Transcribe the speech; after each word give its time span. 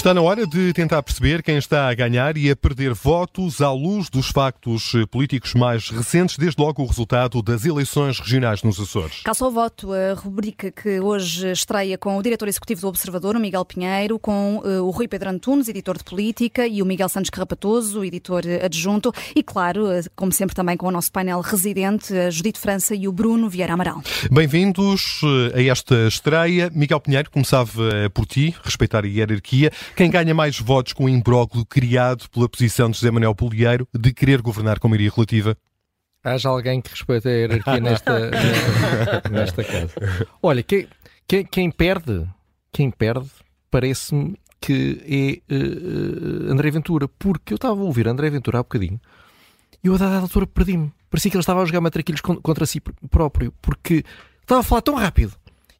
Está 0.00 0.14
na 0.14 0.22
hora 0.22 0.46
de 0.46 0.72
tentar 0.72 1.02
perceber 1.02 1.42
quem 1.42 1.58
está 1.58 1.90
a 1.90 1.94
ganhar 1.94 2.34
e 2.34 2.50
a 2.50 2.56
perder 2.56 2.94
votos 2.94 3.60
à 3.60 3.70
luz 3.70 4.08
dos 4.08 4.28
factos 4.28 4.92
políticos 5.10 5.52
mais 5.52 5.90
recentes, 5.90 6.38
desde 6.38 6.58
logo 6.58 6.82
o 6.82 6.86
resultado 6.86 7.42
das 7.42 7.66
eleições 7.66 8.18
regionais 8.18 8.62
nos 8.62 8.80
Açores. 8.80 9.20
Calça 9.22 9.44
ao 9.44 9.50
voto, 9.50 9.92
a 9.92 10.14
rubrica 10.14 10.70
que 10.70 10.98
hoje 11.00 11.50
estreia 11.50 11.98
com 11.98 12.16
o 12.16 12.22
diretor 12.22 12.48
executivo 12.48 12.80
do 12.80 12.88
Observador, 12.88 13.36
o 13.36 13.38
Miguel 13.38 13.62
Pinheiro, 13.62 14.18
com 14.18 14.62
uh, 14.64 14.82
o 14.82 14.88
Rui 14.88 15.06
Pedro 15.06 15.28
Antunes, 15.28 15.68
editor 15.68 15.98
de 15.98 16.04
política, 16.04 16.66
e 16.66 16.80
o 16.80 16.86
Miguel 16.86 17.10
Santos 17.10 17.28
Carrapatoso, 17.28 18.02
editor 18.02 18.44
adjunto, 18.64 19.12
e 19.36 19.42
claro, 19.42 19.84
uh, 19.84 20.02
como 20.16 20.32
sempre 20.32 20.56
também 20.56 20.78
com 20.78 20.86
o 20.86 20.90
nosso 20.90 21.12
painel 21.12 21.42
residente, 21.42 22.16
a 22.16 22.30
Judite 22.30 22.58
França 22.58 22.94
e 22.94 23.06
o 23.06 23.12
Bruno 23.12 23.50
Vieira 23.50 23.74
Amaral. 23.74 24.00
Bem-vindos 24.32 25.20
uh, 25.22 25.54
a 25.54 25.62
esta 25.62 26.08
estreia. 26.08 26.70
Miguel 26.74 27.00
Pinheiro, 27.00 27.30
começava 27.30 28.08
por 28.14 28.24
ti, 28.24 28.56
respeitar 28.64 29.04
a 29.04 29.06
hierarquia. 29.06 29.70
Quem 29.96 30.10
ganha 30.10 30.34
mais 30.34 30.58
votos 30.58 30.92
com 30.92 31.04
o 31.04 31.08
imbróglio 31.08 31.64
criado 31.66 32.28
pela 32.30 32.48
posição 32.48 32.90
de 32.90 32.98
José 32.98 33.10
Manuel 33.10 33.34
Polieiro 33.34 33.86
de 33.92 34.12
querer 34.12 34.40
governar 34.40 34.78
com 34.78 34.88
maioria 34.88 35.10
relativa? 35.14 35.56
Haja 36.22 36.48
alguém 36.48 36.80
que 36.80 36.90
respeite 36.90 37.28
a 37.28 37.30
hierarquia 37.30 37.80
nesta, 37.80 38.30
nesta 39.30 39.64
casa. 39.64 39.94
Olha, 40.42 40.62
quem, 40.62 40.86
quem, 41.26 41.44
quem 41.44 41.70
perde, 41.70 42.26
quem 42.70 42.90
perde, 42.90 43.30
parece-me 43.70 44.36
que 44.60 45.42
é 45.48 45.54
uh, 45.54 46.52
André 46.52 46.70
Ventura, 46.70 47.08
porque 47.08 47.54
eu 47.54 47.56
estava 47.56 47.80
a 47.80 47.84
ouvir 47.84 48.06
André 48.06 48.28
Ventura 48.28 48.58
há 48.58 48.62
bocadinho 48.62 49.00
e 49.82 49.88
eu 49.88 49.94
a 49.94 49.98
dada 49.98 50.18
altura 50.18 50.46
perdi-me. 50.46 50.92
Parecia 51.08 51.30
que 51.30 51.36
ele 51.36 51.42
estava 51.42 51.62
a 51.62 51.64
jogar 51.64 51.80
matraquilhos 51.80 52.20
contra 52.20 52.66
si 52.66 52.80
próprio, 53.10 53.52
porque 53.62 54.04
estava 54.42 54.60
a 54.60 54.62
falar 54.62 54.82
tão 54.82 54.94
rápido 54.94 55.32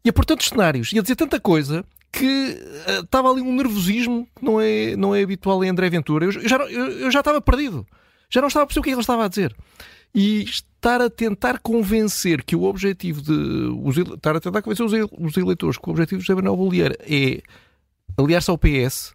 e 0.05 0.09
a 0.09 0.13
pôr 0.13 0.25
tantos 0.25 0.49
cenários 0.49 0.93
e 0.93 0.99
a 0.99 1.03
dizer 1.03 1.17
tanta 1.17 1.39
coisa 1.39 1.85
que 2.13 2.59
uh, 2.89 3.05
estava 3.05 3.31
ali 3.31 3.41
um 3.41 3.55
nervosismo 3.55 4.27
que 4.37 4.45
não 4.45 4.61
é, 4.61 4.97
não 4.97 5.15
é 5.15 5.23
habitual 5.23 5.63
em 5.65 5.69
André 5.69 5.89
Ventura. 5.91 6.27
Eu, 6.27 6.33
eu 6.33 6.49
já, 6.49 6.57
eu, 6.57 6.87
eu, 6.93 7.11
já 7.11 7.21
estava 7.21 7.41
perdido. 7.41 7.87
Já 8.29 8.41
não 8.41 8.49
estava 8.49 8.65
a 8.65 8.67
perceber 8.67 8.81
o 8.81 8.83
que, 8.85 8.91
é 8.91 8.93
que 8.93 8.97
ele 8.97 9.01
estava 9.01 9.25
a 9.25 9.29
dizer. 9.29 9.55
E 10.15 10.43
estar 10.43 11.01
a 11.01 11.09
tentar 11.09 11.59
convencer 11.61 12.43
que 12.43 12.57
o 12.57 12.65
objetivo 12.65 13.23
de. 13.23 13.33
Os, 13.85 13.97
estar 13.97 14.37
a 14.37 14.41
tentar 14.41 14.63
convencer 14.63 14.85
os, 14.85 14.93
os 14.93 15.37
eleitores 15.37 15.79
que 15.79 15.89
o 15.89 15.93
objetivo 15.93 16.21
de 16.21 16.27
José 16.27 16.35
Manuel 16.35 16.57
Bolieira 16.57 16.97
é 17.01 17.43
aliar-se 18.17 18.51
ao 18.51 18.59
PS 18.59 19.15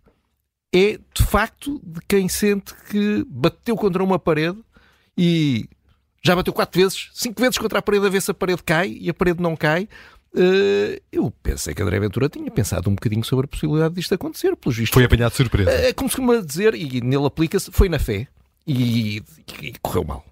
é 0.73 0.99
de 1.13 1.23
facto 1.23 1.79
de 1.83 2.01
quem 2.05 2.27
sente 2.27 2.73
que 2.89 3.25
bateu 3.29 3.77
contra 3.77 4.03
uma 4.03 4.19
parede 4.19 4.57
e 5.17 5.69
já 6.21 6.35
bateu 6.35 6.51
quatro 6.51 6.81
vezes, 6.81 7.09
cinco 7.13 7.39
vezes 7.39 7.57
contra 7.57 7.79
a 7.79 7.81
parede 7.81 8.07
a 8.07 8.09
ver 8.09 8.21
se 8.21 8.31
a 8.31 8.33
parede 8.33 8.61
cai 8.61 8.97
e 8.99 9.09
a 9.09 9.13
parede 9.13 9.41
não 9.41 9.55
cai. 9.55 9.87
Uh, 10.35 11.01
eu 11.13 11.31
pensei 11.41 11.73
que 11.73 11.81
André 11.81 11.97
Ventura 11.97 12.27
tinha 12.27 12.51
pensado 12.51 12.89
um 12.89 12.95
bocadinho 12.95 13.23
sobre 13.23 13.45
a 13.45 13.47
possibilidade 13.47 13.95
disto 13.95 14.13
acontecer, 14.13 14.53
pelos 14.57 14.77
vistos. 14.77 14.93
Foi 14.93 15.05
apanhado 15.05 15.31
de 15.31 15.37
surpresa. 15.37 15.71
Uh, 15.71 15.95
como 15.95 16.09
se 16.09 16.17
costuma 16.17 16.41
dizer, 16.41 16.75
e 16.75 16.99
nele 16.99 17.25
aplica-se, 17.25 17.71
foi 17.71 17.87
na 17.87 17.97
fé 17.97 18.27
e, 18.67 19.23
e, 19.61 19.73
correu 19.81 20.03
mal. 20.03 20.25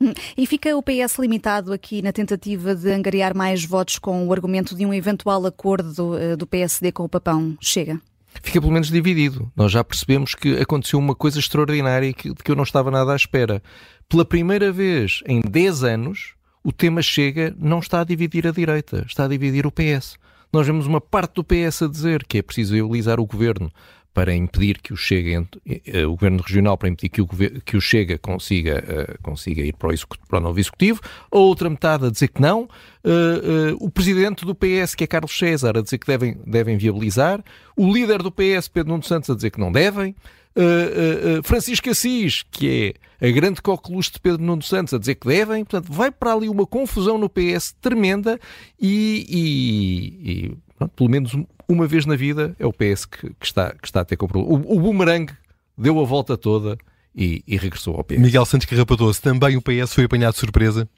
Hum, 0.00 0.14
e 0.36 0.46
fica 0.46 0.74
o 0.74 0.82
PS 0.82 1.18
limitado 1.18 1.74
aqui 1.74 2.00
na 2.00 2.10
tentativa 2.10 2.74
de 2.74 2.90
angariar 2.90 3.36
mais 3.36 3.64
votos 3.64 3.98
com 3.98 4.26
o 4.26 4.32
argumento 4.32 4.74
de 4.74 4.86
um 4.86 4.94
eventual 4.94 5.44
acordo 5.44 6.14
uh, 6.14 6.36
do 6.38 6.46
PSD 6.46 6.90
com 6.90 7.04
o 7.04 7.08
Papão? 7.08 7.54
Chega? 7.60 8.00
Fica 8.42 8.60
pelo 8.60 8.72
menos 8.72 8.88
dividido. 8.90 9.52
Nós 9.54 9.70
já 9.70 9.84
percebemos 9.84 10.34
que 10.34 10.56
aconteceu 10.56 10.98
uma 10.98 11.14
coisa 11.14 11.38
extraordinária 11.38 12.12
que, 12.14 12.30
de 12.30 12.42
que 12.42 12.50
eu 12.50 12.56
não 12.56 12.64
estava 12.64 12.90
nada 12.90 13.12
à 13.12 13.16
espera. 13.16 13.62
Pela 14.08 14.24
primeira 14.24 14.72
vez 14.72 15.22
em 15.26 15.40
10 15.40 15.84
anos, 15.84 16.33
o 16.64 16.72
tema 16.72 17.02
Chega 17.02 17.54
não 17.58 17.78
está 17.78 18.00
a 18.00 18.04
dividir 18.04 18.46
a 18.46 18.50
direita, 18.50 19.04
está 19.06 19.26
a 19.26 19.28
dividir 19.28 19.66
o 19.66 19.70
PS. 19.70 20.16
Nós 20.50 20.66
vemos 20.66 20.86
uma 20.86 21.00
parte 21.00 21.34
do 21.34 21.44
PS 21.44 21.82
a 21.82 21.88
dizer 21.88 22.24
que 22.24 22.38
é 22.38 22.42
preciso 22.42 22.74
eulizar 22.74 23.20
o 23.20 23.26
governo 23.26 23.70
para 24.14 24.32
impedir 24.32 24.78
que 24.80 24.92
o 24.92 24.96
Chega, 24.96 25.44
eh, 25.66 26.06
o 26.06 26.12
governo 26.12 26.40
regional, 26.40 26.78
para 26.78 26.88
impedir 26.88 27.08
que 27.08 27.20
o, 27.20 27.26
que 27.26 27.76
o 27.76 27.80
Chega 27.80 28.16
consiga, 28.16 28.82
uh, 28.86 29.22
consiga 29.22 29.60
ir 29.60 29.72
para 29.72 29.92
o, 29.92 29.94
para 30.28 30.38
o 30.38 30.40
novo 30.40 30.60
executivo, 30.60 31.00
a 31.32 31.36
outra 31.36 31.68
metade 31.68 32.06
a 32.06 32.10
dizer 32.10 32.28
que 32.28 32.40
não, 32.40 32.62
uh, 32.62 33.76
o 33.80 33.90
presidente 33.90 34.46
do 34.46 34.54
PS, 34.54 34.94
que 34.94 35.02
é 35.02 35.06
Carlos 35.08 35.36
César, 35.36 35.76
a 35.76 35.82
dizer 35.82 35.98
que 35.98 36.06
devem, 36.06 36.38
devem 36.46 36.76
viabilizar, 36.76 37.42
o 37.76 37.92
líder 37.92 38.22
do 38.22 38.30
PS, 38.30 38.68
Pedro 38.68 38.92
Nuno 38.92 39.02
Santos, 39.02 39.28
a 39.30 39.34
dizer 39.34 39.50
que 39.50 39.58
não 39.58 39.72
devem, 39.72 40.14
uh, 40.56 41.38
uh, 41.38 41.42
Francisco 41.42 41.90
Assis, 41.90 42.44
que 42.50 42.96
é 43.20 43.28
a 43.28 43.30
grande 43.30 43.62
coqueluche 43.62 44.12
de 44.12 44.20
Pedro 44.20 44.42
Nuno 44.42 44.62
Santos, 44.62 44.94
a 44.94 44.98
dizer 44.98 45.14
que 45.16 45.26
devem. 45.26 45.64
Portanto, 45.64 45.92
vai 45.92 46.10
para 46.10 46.32
ali 46.32 46.48
uma 46.48 46.66
confusão 46.66 47.18
no 47.18 47.28
PS 47.28 47.74
tremenda 47.80 48.38
e, 48.80 49.26
e, 49.28 50.30
e 50.30 50.56
pronto, 50.76 50.92
pelo 50.94 51.10
menos 51.10 51.36
uma 51.68 51.86
vez 51.86 52.06
na 52.06 52.16
vida 52.16 52.54
é 52.58 52.66
o 52.66 52.72
PS 52.72 53.06
que, 53.06 53.30
que 53.38 53.46
está, 53.46 53.74
que 53.74 53.86
está 53.86 54.00
a 54.00 54.04
ter 54.04 54.16
comprado. 54.16 54.44
O, 54.44 54.76
o 54.76 54.80
boomerang 54.80 55.32
deu 55.76 56.00
a 56.00 56.04
volta 56.04 56.36
toda 56.36 56.76
e, 57.14 57.42
e 57.46 57.56
regressou 57.56 57.96
ao 57.96 58.04
PS. 58.04 58.18
Miguel 58.18 58.44
Santos 58.44 58.66
Carrapatoso, 58.66 59.22
também 59.22 59.56
o 59.56 59.62
PS 59.62 59.94
foi 59.94 60.04
apanhado 60.04 60.34
de 60.34 60.40
surpresa? 60.40 60.88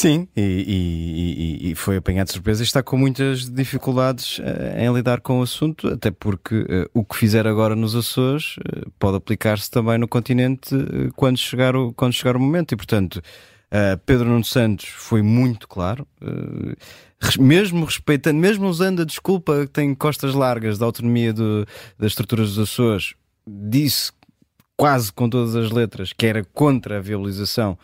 Sim, 0.00 0.28
e, 0.36 1.58
e, 1.60 1.70
e, 1.72 1.74
foi 1.74 1.96
apanhado 1.96 2.28
de 2.28 2.34
surpresa 2.34 2.62
e 2.62 2.64
está 2.64 2.84
com 2.84 2.96
muitas 2.96 3.50
dificuldades 3.50 4.38
uh, 4.38 4.42
em 4.78 4.94
lidar 4.94 5.20
com 5.20 5.40
o 5.40 5.42
assunto, 5.42 5.88
até 5.88 6.08
porque 6.08 6.54
uh, 6.54 6.88
o 6.94 7.04
que 7.04 7.16
fizer 7.16 7.48
agora 7.48 7.74
nos 7.74 7.96
Açores 7.96 8.58
uh, 8.58 8.88
pode 8.96 9.16
aplicar-se 9.16 9.68
também 9.68 9.98
no 9.98 10.06
continente 10.06 10.70
quando, 11.16 11.36
chegar 11.36 11.74
o, 11.74 11.92
quando 11.94 12.12
chegar 12.12 12.36
o 12.36 12.40
momento. 12.40 12.74
E, 12.74 12.76
portanto, 12.76 13.20
Pedro 14.06 14.28
Nuno 14.28 14.44
Santos 14.44 14.86
foi 14.86 15.20
muito 15.20 15.66
claro, 15.66 16.06
mesmo 17.40 17.84
respeitando, 17.84 18.38
mesmo 18.38 18.68
usando 18.68 19.02
a 19.02 19.04
desculpa 19.04 19.66
que 19.66 19.72
tem 19.72 19.96
costas 19.96 20.32
largas 20.32 20.78
da 20.78 20.86
autonomia 20.86 21.32
do, 21.32 21.66
das 21.98 22.12
estruturas 22.12 22.54
dos 22.54 22.70
Açores, 22.70 23.14
disse 23.44 24.12
quase 24.78 25.12
com 25.12 25.28
todas 25.28 25.56
as 25.56 25.72
letras 25.72 26.12
que 26.12 26.24
era 26.24 26.44
contra 26.54 26.98
a 26.98 27.00
viabilização 27.00 27.76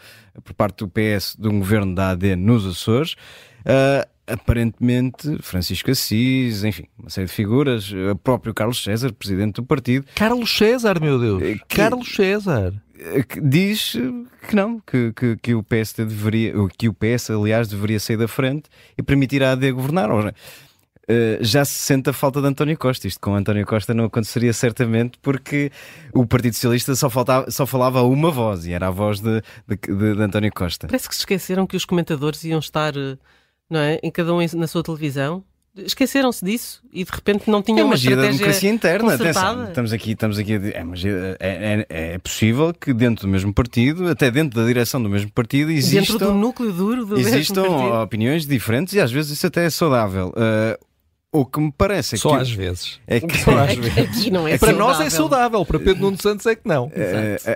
por 0.44 0.54
parte 0.54 0.78
do 0.78 0.88
PS 0.88 1.36
de 1.36 1.48
um 1.48 1.58
governo 1.58 1.92
da 1.92 2.10
AD 2.10 2.36
nos 2.36 2.64
Açores. 2.64 3.14
Uh, 3.66 4.08
aparentemente, 4.26 5.36
Francisco 5.42 5.90
Assis, 5.90 6.62
enfim, 6.62 6.86
uma 6.96 7.10
série 7.10 7.26
de 7.26 7.32
figuras, 7.32 7.90
o 7.90 8.16
próprio 8.16 8.54
Carlos 8.54 8.82
César, 8.82 9.12
presidente 9.12 9.56
do 9.56 9.64
partido. 9.64 10.06
Carlos 10.14 10.56
César, 10.56 11.00
meu 11.00 11.18
Deus! 11.18 11.42
Eh, 11.42 11.54
que, 11.68 11.76
Carlos 11.76 12.14
César! 12.14 12.72
Que 13.28 13.40
diz 13.40 13.96
que 14.48 14.54
não, 14.54 14.80
que, 14.80 15.12
que, 15.12 15.36
que, 15.36 15.54
o 15.54 15.62
PS 15.62 15.94
deveria, 15.94 16.54
que 16.78 16.88
o 16.88 16.94
PS, 16.94 17.30
aliás, 17.30 17.68
deveria 17.68 17.98
sair 17.98 18.16
da 18.16 18.28
frente 18.28 18.70
e 18.96 19.02
permitir 19.02 19.42
a 19.42 19.52
AD 19.52 19.72
governar. 19.72 20.08
Uh, 21.04 21.42
já 21.42 21.64
se 21.64 21.74
sente 21.74 22.08
a 22.08 22.12
falta 22.12 22.40
de 22.40 22.46
António 22.46 22.78
Costa. 22.78 23.06
Isto 23.06 23.20
com 23.20 23.34
António 23.34 23.66
Costa 23.66 23.92
não 23.92 24.04
aconteceria 24.04 24.52
certamente 24.52 25.18
porque 25.20 25.70
o 26.14 26.26
Partido 26.26 26.54
Socialista 26.54 26.94
só, 26.94 27.10
faltava, 27.10 27.50
só 27.50 27.66
falava 27.66 28.02
uma 28.02 28.30
voz 28.30 28.66
e 28.66 28.72
era 28.72 28.88
a 28.88 28.90
voz 28.90 29.20
de, 29.20 29.42
de, 29.68 29.76
de, 29.76 30.14
de 30.16 30.22
António 30.22 30.52
Costa. 30.52 30.86
Parece 30.86 31.08
que 31.08 31.14
se 31.14 31.20
esqueceram 31.20 31.66
que 31.66 31.76
os 31.76 31.84
comentadores 31.84 32.42
iam 32.44 32.58
estar 32.58 32.96
eh, 32.96 33.18
não 33.68 33.80
é, 33.80 33.98
em 34.02 34.10
cada 34.10 34.32
um 34.34 34.38
na 34.54 34.66
sua 34.66 34.82
televisão. 34.82 35.44
Esqueceram-se 35.76 36.44
disso 36.44 36.82
e 36.92 37.02
de 37.02 37.10
repente 37.10 37.50
não 37.50 37.60
tinham 37.60 37.80
é 37.80 37.84
uma 37.84 37.96
estratégia 37.96 38.22
da 38.22 38.30
democracia 38.30 38.70
interna. 38.70 39.14
Atenção, 39.14 39.64
estamos 39.64 39.92
aqui, 39.92 40.12
estamos 40.12 40.38
aqui. 40.38 40.52
É, 40.52 40.84
magia, 40.84 41.36
é, 41.40 41.86
é, 41.88 42.12
é, 42.14 42.18
possível 42.18 42.72
que 42.72 42.94
dentro 42.94 43.26
do 43.26 43.30
mesmo 43.30 43.52
partido, 43.52 44.08
até 44.08 44.30
dentro 44.30 44.60
da 44.60 44.66
direção 44.66 45.02
do 45.02 45.10
mesmo 45.10 45.32
partido, 45.32 45.72
existam 45.72 46.12
dentro 46.12 46.18
do 46.18 46.34
núcleo 46.34 46.72
duro 46.72 47.04
do 47.04 47.18
existam 47.18 47.64
opiniões 48.00 48.46
diferentes 48.46 48.94
e 48.94 49.00
às 49.00 49.10
vezes 49.10 49.32
isso 49.32 49.48
até 49.48 49.64
é 49.64 49.70
saudável. 49.70 50.28
Uh, 50.28 50.93
o 51.34 51.44
que 51.44 51.60
me 51.60 51.72
parece 51.72 52.14
é 52.14 52.18
Só 52.18 52.28
que. 52.28 52.34
Só 52.36 52.40
às 52.42 52.50
vezes. 52.52 53.00
É 53.08 53.18
que... 53.18 53.36
Só 53.38 53.58
às 53.58 53.74
vezes. 53.74 53.98
Aqui 53.98 54.30
não 54.30 54.46
é 54.46 54.56
para 54.56 54.72
nós 54.72 55.00
é 55.00 55.10
saudável, 55.10 55.66
para 55.66 55.80
Pedro 55.80 56.02
Nuno 56.02 56.16
Santos 56.22 56.46
é 56.46 56.54
que 56.54 56.66
não. 56.66 56.86
Uh, 56.86 56.90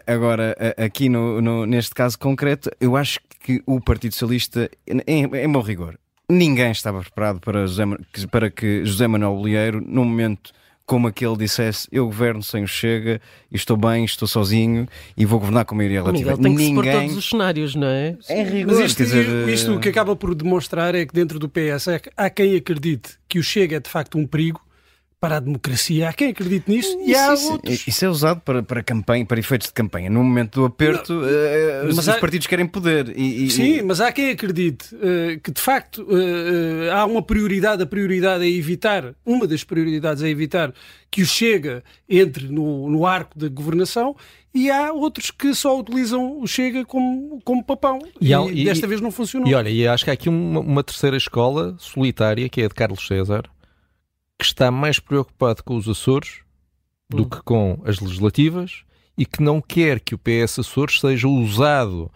agora, 0.04 0.56
aqui 0.76 1.08
no, 1.08 1.40
no, 1.40 1.64
neste 1.64 1.94
caso 1.94 2.18
concreto, 2.18 2.70
eu 2.80 2.96
acho 2.96 3.20
que 3.38 3.62
o 3.64 3.80
Partido 3.80 4.12
Socialista, 4.12 4.68
em, 5.06 5.24
em 5.24 5.52
bom 5.52 5.60
rigor, 5.60 5.96
ninguém 6.28 6.72
estava 6.72 7.00
preparado 7.00 7.40
para, 7.40 7.66
José, 7.66 7.84
para 8.32 8.50
que 8.50 8.84
José 8.84 9.06
Manuel 9.06 9.36
Bolieiro, 9.36 9.80
num 9.80 10.04
momento 10.04 10.52
como 10.88 11.06
aquele 11.06 11.36
dissesse 11.36 11.86
eu 11.92 12.06
governo 12.06 12.42
sem 12.42 12.64
o 12.64 12.66
Chega, 12.66 13.20
estou 13.52 13.76
bem, 13.76 14.06
estou 14.06 14.26
sozinho 14.26 14.88
e 15.14 15.26
vou 15.26 15.38
governar 15.38 15.66
com 15.66 15.74
a 15.74 15.76
maioria 15.76 16.00
relativa. 16.00 16.30
Miguel, 16.30 16.42
tem 16.42 16.56
que 16.56 16.72
Ninguém... 16.72 17.00
todos 17.00 17.16
os 17.18 17.28
cenários, 17.28 17.74
não 17.74 17.86
é? 17.86 18.16
É 18.26 18.42
rigor, 18.42 18.74
Mas 18.74 18.86
isto, 18.86 19.02
dizer... 19.02 19.48
isto 19.50 19.74
o 19.74 19.78
que 19.78 19.90
acaba 19.90 20.16
por 20.16 20.34
demonstrar 20.34 20.94
é 20.94 21.04
que 21.04 21.12
dentro 21.12 21.38
do 21.38 21.46
PS 21.46 21.88
há 22.16 22.30
quem 22.30 22.56
acredite 22.56 23.18
que 23.28 23.38
o 23.38 23.42
Chega 23.42 23.76
é 23.76 23.80
de 23.80 23.90
facto 23.90 24.16
um 24.16 24.26
perigo 24.26 24.62
para 25.20 25.38
a 25.38 25.40
democracia. 25.40 26.08
Há 26.08 26.12
quem 26.12 26.30
acredite 26.30 26.70
nisso 26.70 26.96
e 27.04 27.14
há 27.14 27.34
isso, 27.34 27.52
outros. 27.52 27.86
Isso 27.86 28.04
é 28.04 28.08
usado 28.08 28.40
para, 28.40 28.62
para 28.62 28.82
campanha, 28.82 29.26
para 29.26 29.38
efeitos 29.38 29.66
de 29.66 29.72
campanha. 29.72 30.08
No 30.08 30.22
momento 30.22 30.60
do 30.60 30.64
aperto, 30.66 31.12
uh, 31.12 31.88
os, 31.88 32.08
há... 32.08 32.18
partidos 32.18 32.46
querem 32.46 32.66
poder. 32.66 33.12
E, 33.16 33.46
e, 33.46 33.50
Sim, 33.50 33.82
mas 33.82 34.00
há 34.00 34.12
quem 34.12 34.30
acredite 34.30 34.94
uh, 34.94 35.40
que 35.42 35.50
de 35.50 35.60
facto 35.60 36.02
uh, 36.02 36.92
há 36.92 37.04
uma 37.04 37.22
prioridade. 37.22 37.82
A 37.82 37.86
prioridade 37.86 38.44
é 38.44 38.48
evitar, 38.48 39.14
uma 39.26 39.46
das 39.46 39.64
prioridades 39.64 40.22
é 40.22 40.28
evitar 40.28 40.72
que 41.10 41.22
o 41.22 41.26
Chega 41.26 41.82
entre 42.08 42.48
no, 42.48 42.88
no 42.88 43.06
arco 43.06 43.38
da 43.38 43.48
governação 43.48 44.14
e 44.54 44.70
há 44.70 44.92
outros 44.92 45.30
que 45.30 45.54
só 45.54 45.78
utilizam 45.78 46.40
o 46.40 46.46
Chega 46.46 46.84
como, 46.84 47.40
como 47.44 47.64
papão. 47.64 47.98
E, 48.20 48.32
e, 48.32 48.62
e 48.62 48.64
desta 48.64 48.86
vez 48.86 49.00
não 49.00 49.10
funcionou. 49.10 49.48
E 49.48 49.54
olha, 49.54 49.68
e 49.68 49.86
acho 49.86 50.04
que 50.04 50.10
há 50.10 50.14
aqui 50.14 50.28
uma, 50.28 50.60
uma 50.60 50.84
terceira 50.84 51.16
escola 51.16 51.76
solitária 51.78 52.48
que 52.48 52.60
é 52.60 52.66
a 52.66 52.68
de 52.68 52.74
Carlos 52.74 53.04
César 53.06 53.44
que 54.38 54.44
está 54.44 54.70
mais 54.70 55.00
preocupado 55.00 55.64
com 55.64 55.76
os 55.76 55.88
Açores 55.88 56.42
do 57.10 57.22
hum. 57.22 57.28
que 57.28 57.42
com 57.42 57.82
as 57.84 57.98
legislativas 57.98 58.84
e 59.16 59.26
que 59.26 59.42
não 59.42 59.60
quer 59.60 59.98
que 59.98 60.14
o 60.14 60.18
PS 60.18 60.60
Açores 60.60 61.00
seja 61.00 61.26
usado 61.26 62.10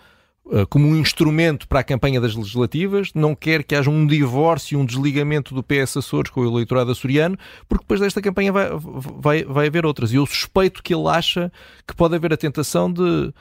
uh, 0.44 0.64
como 0.68 0.86
um 0.86 0.96
instrumento 0.96 1.66
para 1.66 1.80
a 1.80 1.84
campanha 1.84 2.20
das 2.20 2.36
legislativas, 2.36 3.10
não 3.12 3.34
quer 3.34 3.64
que 3.64 3.74
haja 3.74 3.90
um 3.90 4.06
divórcio, 4.06 4.78
um 4.78 4.86
desligamento 4.86 5.52
do 5.52 5.64
PS 5.64 5.96
Açores 5.96 6.30
com 6.30 6.42
o 6.42 6.48
eleitorado 6.48 6.92
açoriano, 6.92 7.36
porque 7.68 7.82
depois 7.82 8.00
desta 8.00 8.22
campanha 8.22 8.52
vai, 8.52 8.68
vai, 8.78 9.44
vai 9.44 9.66
haver 9.66 9.84
outras. 9.84 10.12
E 10.12 10.16
eu 10.16 10.26
suspeito 10.26 10.82
que 10.82 10.94
ele 10.94 11.08
acha 11.08 11.50
que 11.86 11.96
pode 11.96 12.14
haver 12.14 12.32
a 12.32 12.36
tentação 12.36 12.92
de 12.92 13.32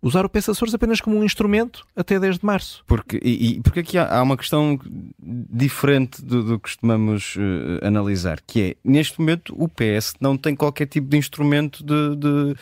usar 0.00 0.24
o 0.24 0.28
PS 0.28 0.50
Açores 0.50 0.74
apenas 0.74 1.00
como 1.00 1.16
um 1.16 1.24
instrumento 1.24 1.84
até 1.96 2.18
10 2.18 2.38
de 2.38 2.46
março. 2.46 2.82
Porque, 2.86 3.20
e, 3.22 3.56
e 3.56 3.60
porque 3.60 3.80
aqui 3.80 3.98
há, 3.98 4.18
há, 4.18 4.22
uma 4.22 4.36
questão 4.36 4.78
diferente 5.18 6.22
do, 6.22 6.42
do 6.42 6.58
que 6.58 6.62
costumamos 6.62 7.36
uh, 7.36 7.86
analisar, 7.86 8.40
que 8.46 8.62
é, 8.62 8.76
neste 8.84 9.18
momento, 9.18 9.54
o 9.56 9.68
PS 9.68 10.14
não 10.20 10.36
tem 10.36 10.54
qualquer 10.54 10.86
tipo 10.86 11.08
de 11.08 11.16
instrumento 11.16 11.84
de, 11.84 12.16
de 12.16 12.54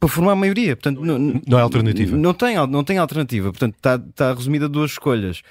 para 0.00 0.08
formar 0.08 0.32
a 0.32 0.36
maioria. 0.36 0.74
Portanto, 0.74 1.04
não, 1.04 1.40
não 1.46 1.58
é 1.58 1.62
alternativa. 1.62 2.16
Não 2.16 2.34
tem, 2.34 2.56
não 2.66 2.82
tem 2.82 2.98
alternativa. 2.98 3.50
Portanto, 3.50 3.76
está, 3.76 3.94
está 3.94 4.34
resumida 4.34 4.64
a 4.64 4.68
duas 4.68 4.92
escolhas. 4.92 5.42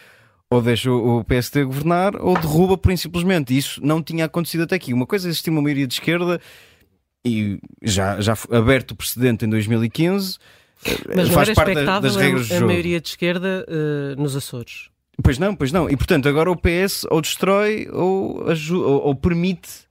Ou 0.49 0.61
deixa 0.61 0.91
o 0.91 1.23
PSD 1.25 1.65
governar 1.65 2.15
ou 2.15 2.33
derruba 2.33 2.77
por 2.77 2.95
simplesmente. 2.97 3.55
Isso 3.55 3.81
não 3.83 4.01
tinha 4.01 4.25
acontecido 4.25 4.63
até 4.63 4.75
aqui. 4.75 4.93
Uma 4.93 5.05
coisa 5.05 5.27
é 5.27 5.29
existir 5.29 5.49
uma 5.49 5.61
maioria 5.61 5.87
de 5.87 5.93
esquerda 5.93 6.39
e 7.25 7.59
já, 7.83 8.19
já 8.21 8.33
aberto 8.51 8.91
o 8.91 8.95
precedente 8.95 9.45
em 9.45 9.49
2015. 9.49 10.37
Mas 11.15 11.29
faz 11.29 11.53
parte 11.53 11.83
das 11.83 12.15
regras 12.15 12.47
do 12.47 12.53
jogo. 12.53 12.63
a 12.63 12.67
maioria 12.67 13.01
de 13.01 13.09
esquerda 13.09 13.65
uh, 13.67 14.21
nos 14.21 14.35
Açores. 14.35 14.89
Pois 15.21 15.39
não, 15.39 15.55
pois 15.55 15.71
não. 15.71 15.89
E 15.89 15.97
portanto, 15.97 16.29
agora 16.29 16.51
o 16.51 16.55
PS 16.55 17.05
ou 17.09 17.21
destrói 17.21 17.87
ou, 17.91 18.45
ou, 18.45 19.07
ou 19.07 19.15
permite 19.15 19.87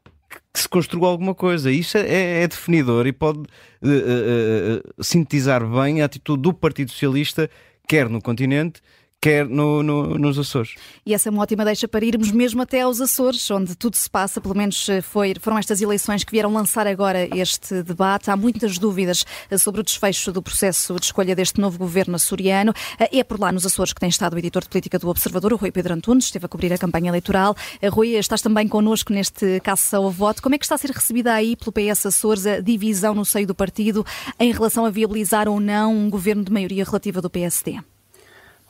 que 0.52 0.60
se 0.60 0.68
construa 0.68 1.08
alguma 1.08 1.34
coisa. 1.34 1.70
Isso 1.70 1.98
é, 1.98 2.42
é 2.42 2.48
definidor 2.48 3.06
e 3.06 3.12
pode 3.12 3.40
uh, 3.40 3.42
uh, 3.42 5.04
sintetizar 5.04 5.66
bem 5.66 6.00
a 6.00 6.06
atitude 6.06 6.42
do 6.42 6.52
Partido 6.52 6.90
Socialista, 6.90 7.50
quer 7.86 8.08
no 8.08 8.22
continente, 8.22 8.80
quer 9.20 9.48
no, 9.48 9.82
no, 9.82 10.18
nos 10.18 10.38
Açores. 10.38 10.74
E 11.04 11.14
essa 11.14 11.28
é 11.28 11.30
uma 11.30 11.42
ótima 11.42 11.64
deixa 11.64 11.88
para 11.88 12.04
irmos 12.04 12.30
mesmo 12.30 12.62
até 12.62 12.82
aos 12.82 13.00
Açores, 13.00 13.50
onde 13.50 13.74
tudo 13.74 13.96
se 13.96 14.08
passa, 14.08 14.40
pelo 14.40 14.56
menos 14.56 14.88
eh, 14.88 15.00
foi, 15.00 15.34
foram 15.40 15.58
estas 15.58 15.80
eleições 15.80 16.22
que 16.22 16.30
vieram 16.30 16.52
lançar 16.52 16.86
agora 16.86 17.28
este 17.36 17.82
debate. 17.82 18.30
Há 18.30 18.36
muitas 18.36 18.78
dúvidas 18.78 19.24
eh, 19.50 19.58
sobre 19.58 19.80
o 19.80 19.84
desfecho 19.84 20.30
do 20.30 20.42
processo 20.42 20.94
de 20.94 21.06
escolha 21.06 21.34
deste 21.34 21.60
novo 21.60 21.78
governo 21.78 22.14
açoriano. 22.14 22.72
Eh, 23.00 23.18
é 23.18 23.24
por 23.24 23.40
lá 23.40 23.50
nos 23.50 23.66
Açores 23.66 23.92
que 23.92 24.00
tem 24.00 24.08
estado 24.08 24.34
o 24.34 24.38
editor 24.38 24.62
de 24.62 24.68
política 24.68 24.98
do 24.98 25.08
Observador, 25.08 25.52
o 25.52 25.56
Rui 25.56 25.72
Pedro 25.72 25.94
Antunes, 25.94 26.26
esteve 26.26 26.46
a 26.46 26.48
cobrir 26.48 26.72
a 26.72 26.78
campanha 26.78 27.08
eleitoral. 27.08 27.56
Rui, 27.90 28.10
estás 28.16 28.42
também 28.42 28.68
connosco 28.68 29.12
neste 29.12 29.60
caça 29.60 29.96
ao 29.96 30.10
voto. 30.10 30.40
Como 30.40 30.54
é 30.54 30.58
que 30.58 30.64
está 30.64 30.76
a 30.76 30.78
ser 30.78 30.90
recebida 30.90 31.32
aí 31.32 31.56
pelo 31.56 31.72
PS 31.72 32.06
Açores 32.06 32.46
a 32.46 32.60
divisão 32.60 33.14
no 33.14 33.24
seio 33.24 33.46
do 33.46 33.54
partido 33.54 34.06
em 34.38 34.52
relação 34.52 34.84
a 34.84 34.90
viabilizar 34.90 35.48
ou 35.48 35.58
não 35.58 35.92
um 35.92 36.10
governo 36.10 36.44
de 36.44 36.52
maioria 36.52 36.84
relativa 36.84 37.20
do 37.20 37.28
PSD? 37.28 37.80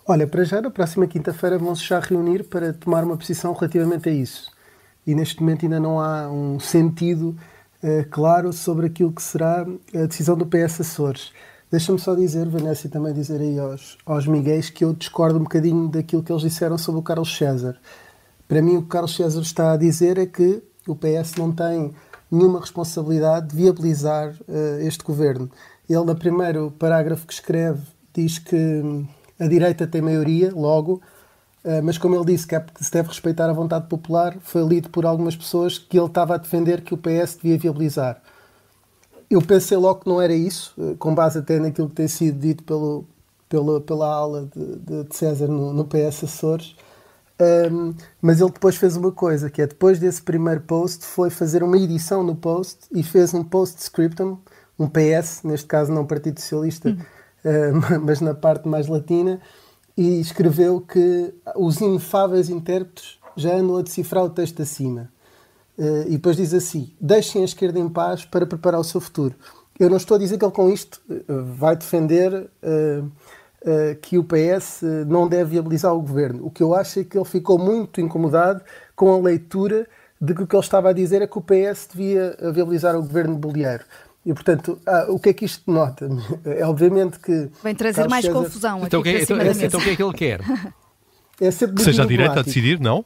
Olha, 0.09 0.25
para 0.25 0.45
já, 0.45 0.63
na 0.63 0.71
próxima 0.71 1.05
quinta-feira 1.09 1.59
vão-se 1.59 1.83
já 1.83 1.99
reunir 1.99 2.45
para 2.45 2.73
tomar 2.73 3.03
uma 3.03 3.17
posição 3.17 3.53
relativamente 3.53 4.09
a 4.09 4.13
isso. 4.13 4.53
E 5.05 5.17
neste 5.17 5.41
momento 5.41 5.65
ainda 5.65 5.81
não 5.81 6.01
há 6.01 6.31
um 6.31 6.61
sentido 6.61 7.37
uh, 7.83 8.09
claro 8.09 8.53
sobre 8.53 8.87
aquilo 8.87 9.11
que 9.11 9.21
será 9.21 9.63
a 9.63 10.07
decisão 10.07 10.37
do 10.37 10.47
PS 10.47 10.81
Açores. 10.83 11.33
Deixa-me 11.69 11.99
só 11.99 12.15
dizer, 12.15 12.49
Vanessa, 12.49 12.87
e 12.87 12.91
também 12.91 13.13
dizer 13.13 13.41
aí 13.41 13.59
aos, 13.59 13.99
aos 14.07 14.29
Miguéis 14.29 14.71
que 14.71 14.85
eu 14.85 14.93
discordo 14.93 15.41
um 15.41 15.43
bocadinho 15.43 15.89
daquilo 15.89 16.23
que 16.23 16.31
eles 16.31 16.43
disseram 16.43 16.79
sobre 16.79 17.01
o 17.01 17.03
Carlos 17.03 17.37
César. 17.37 17.77
Para 18.47 18.63
mim, 18.63 18.77
o 18.77 18.83
que 18.83 18.87
o 18.87 18.89
Carlos 18.89 19.17
César 19.17 19.41
está 19.41 19.73
a 19.73 19.77
dizer 19.77 20.19
é 20.19 20.27
que 20.27 20.63
o 20.87 20.95
PS 20.95 21.35
não 21.37 21.51
tem 21.51 21.93
nenhuma 22.31 22.61
responsabilidade 22.61 23.49
de 23.49 23.57
viabilizar 23.57 24.37
uh, 24.49 24.81
este 24.83 25.03
governo. 25.03 25.51
Ele, 25.91 26.05
no 26.05 26.15
primeiro 26.15 26.71
parágrafo 26.79 27.27
que 27.27 27.35
escreve, 27.35 27.83
diz 28.15 28.39
que 28.39 29.05
a 29.39 29.47
direita 29.47 29.87
tem 29.87 30.01
maioria, 30.01 30.53
logo, 30.55 31.01
eh, 31.67 31.81
mas 31.83 31.99
como 31.99 32.15
ele 32.15 32.25
disse 32.25 32.55
é 32.55 32.61
que 32.61 32.85
se 32.85 32.93
deve 32.93 33.09
respeitar 33.09 33.51
a 33.51 33.53
vontade 33.53 33.89
popular, 33.89 34.37
foi 34.41 34.63
lido 34.65 34.89
por 34.89 35.05
algumas 35.05 35.37
pessoas 35.37 35.77
que 35.79 35.99
ele 35.99 36.07
estava 36.07 36.37
a 36.37 36.39
defender 36.39 36.83
que 36.83 36.95
o 36.95 36.97
PS 36.97 37.37
devia 37.43 37.59
viabilizar. 37.59 38.23
Eu 39.29 39.43
pensei 39.43 39.77
logo 39.77 40.01
que 40.01 40.09
não 40.09 40.23
era 40.23 40.33
isso, 40.33 40.73
eh, 40.79 40.95
com 40.99 41.15
base 41.15 41.39
até 41.41 41.59
naquilo 41.59 41.89
que 41.89 41.97
tem 41.97 42.09
sido 42.09 42.39
dito 42.39 42.63
pelo, 42.63 43.05
pela, 43.49 43.81
pela 43.81 44.07
aula 44.07 44.49
de, 44.55 45.05
de 45.05 45.17
César 45.17 45.49
no, 45.49 45.73
no 45.73 45.85
PS 45.85 46.25
Açores. 46.25 46.77
Um, 47.39 47.93
mas 48.23 48.41
ele 48.41 48.51
depois 48.51 48.77
fez 48.77 48.97
uma 48.97 49.13
coisa, 49.13 49.51
que 49.51 49.61
é 49.61 49.67
depois 49.67 49.99
desse 49.99 50.23
primeiro 50.23 50.63
post, 50.63 51.05
foi 51.05 51.29
fazer 51.29 51.63
uma 51.63 51.77
edição 51.77 52.23
no 52.23 52.35
post 52.35 52.87
e 52.91 53.03
fez 53.03 53.35
um 53.35 53.45
post 53.45 53.83
scriptum, 53.83 54.39
um 54.79 54.89
PS, 54.89 55.43
neste 55.45 55.67
caso 55.67 55.93
não 55.93 56.07
Partido 56.07 56.41
Socialista, 56.41 56.91
uhum 56.91 57.16
eh, 57.47 57.71
mas 58.03 58.21
na 58.21 58.35
parte 58.35 58.67
mais 58.67 58.89
latina, 58.89 59.41
e 59.97 60.21
escreveu 60.21 60.81
que 60.81 61.33
os 61.55 61.81
inefáveis 61.81 62.51
intérpretes 62.51 63.19
já 63.37 63.55
andam 63.55 63.77
a 63.77 63.83
decifrar 63.83 64.25
o 64.25 64.31
texto 64.31 64.61
acima. 64.61 65.09
Uh, 65.79 66.09
e 66.09 66.13
depois 66.13 66.37
diz 66.37 66.53
assim: 66.53 66.93
deixem 67.01 67.43
a 67.43 67.45
esquerda 67.45 67.79
em 67.79 67.89
paz 67.89 68.25
para 68.25 68.47
preparar 68.47 68.81
o 68.81 68.85
seu 68.85 69.01
futuro. 69.01 69.35
Eu 69.79 69.89
não 69.89 69.97
estou 69.97 70.17
a 70.17 70.19
dizer 70.19 70.39
que 70.39 70.45
ele 70.45 70.53
com 70.53 70.71
isto 70.71 71.01
uh, 71.09 71.45
vai 71.55 71.77
defender 71.77 72.51
que 74.01 74.17
o 74.17 74.23
PS 74.23 74.83
não 75.09 75.27
deve 75.27 75.51
viabilizar 75.51 75.93
o 75.93 76.01
governo. 76.01 76.47
O 76.47 76.51
que 76.53 76.63
eu 76.63 76.73
acho 76.73 77.01
é 77.01 77.05
que 77.05 77.19
ele 77.19 77.25
ficou 77.25 77.59
muito 77.59 78.01
incomodado 78.01 78.63
com 78.95 79.13
a 79.13 79.19
leitura 79.19 79.89
de 80.21 80.35
que 80.35 80.45
o 80.45 80.47
que 80.47 80.55
ele 80.55 80.63
estava 80.63 80.91
a 80.91 80.93
dizer 80.93 81.21
é 81.21 81.27
que 81.27 81.37
o 81.37 81.43
PS 81.43 81.89
devia 81.93 82.37
viabilizar 82.53 82.95
o 82.95 83.03
governo 83.03 83.35
de 83.35 83.41
Bolieiro. 83.41 83.85
E, 84.27 84.35
portanto, 84.35 84.77
ah, 84.85 85.07
o 85.09 85.21
que 85.21 85.29
é 85.29 85.33
que 85.33 85.45
isto 85.45 85.63
denota? 85.65 86.09
É 86.45 86.67
obviamente 86.67 87.21
que. 87.21 87.49
Vem 87.63 87.75
trazer 87.77 87.95
Carlos 87.95 88.11
mais 88.11 88.25
César... 88.25 88.39
confusão. 88.39 88.85
Então, 88.85 89.01
aqui 89.01 89.13
que, 89.13 89.23
então, 89.23 89.37
então, 89.41 89.81
o 89.81 89.83
que 89.83 89.91
é 89.91 89.97
que 89.97 90.03
ele 90.03 90.13
quer? 90.13 90.41
É 91.39 91.51
que 91.51 91.83
seja 91.83 92.05
a 92.05 92.07
direita 92.07 92.41
a 92.41 92.43
decidir, 92.43 92.81
não? 92.81 93.05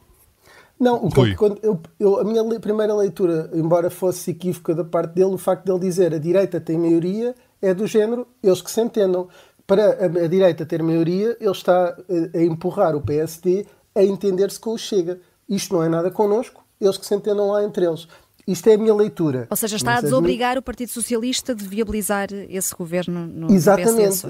Não, 0.79 0.95
o 0.95 1.11
que, 1.11 1.35
quando 1.35 1.59
eu, 1.61 1.81
eu, 1.99 2.17
a 2.17 2.23
minha 2.23 2.59
primeira 2.61 2.95
leitura, 2.95 3.49
embora 3.53 3.89
fosse 3.89 4.31
equívoca 4.31 4.73
da 4.73 4.85
parte 4.85 5.15
dele, 5.15 5.33
o 5.33 5.37
facto 5.37 5.65
dele 5.65 5.79
dizer 5.79 6.13
a 6.13 6.17
direita 6.17 6.61
tem 6.61 6.77
maioria 6.77 7.35
é 7.61 7.73
do 7.73 7.85
género, 7.85 8.25
eles 8.41 8.61
que 8.61 8.71
se 8.71 8.79
entendam. 8.79 9.27
Para 9.67 9.83
a, 9.83 10.05
a 10.05 10.27
direita 10.27 10.65
ter 10.65 10.81
maioria, 10.81 11.35
ele 11.41 11.51
está 11.51 11.89
a, 11.89 11.95
eh, 12.07 12.39
a 12.39 12.43
empurrar 12.43 12.95
o 12.95 13.01
PSD 13.01 13.65
a 13.93 14.01
entender-se 14.01 14.59
com 14.59 14.71
o 14.71 14.77
Chega. 14.77 15.19
Isto 15.49 15.75
não 15.75 15.83
é 15.83 15.89
nada 15.89 16.09
connosco, 16.09 16.63
eles 16.79 16.97
que 16.97 17.05
se 17.05 17.13
entendam 17.13 17.49
lá 17.49 17.65
entre 17.65 17.85
eles. 17.85 18.07
Isto 18.47 18.69
é 18.69 18.73
a 18.73 18.77
minha 18.77 18.93
leitura. 18.93 19.47
Ou 19.49 19.55
seja, 19.55 19.75
está 19.75 19.97
a 19.97 20.01
desobrigar 20.01 20.57
o 20.57 20.61
Partido 20.61 20.89
Socialista 20.89 21.53
de 21.53 21.63
viabilizar 21.63 22.29
esse 22.49 22.73
governo 22.75 23.27
no 23.27 23.53
Exatamente. 23.53 24.25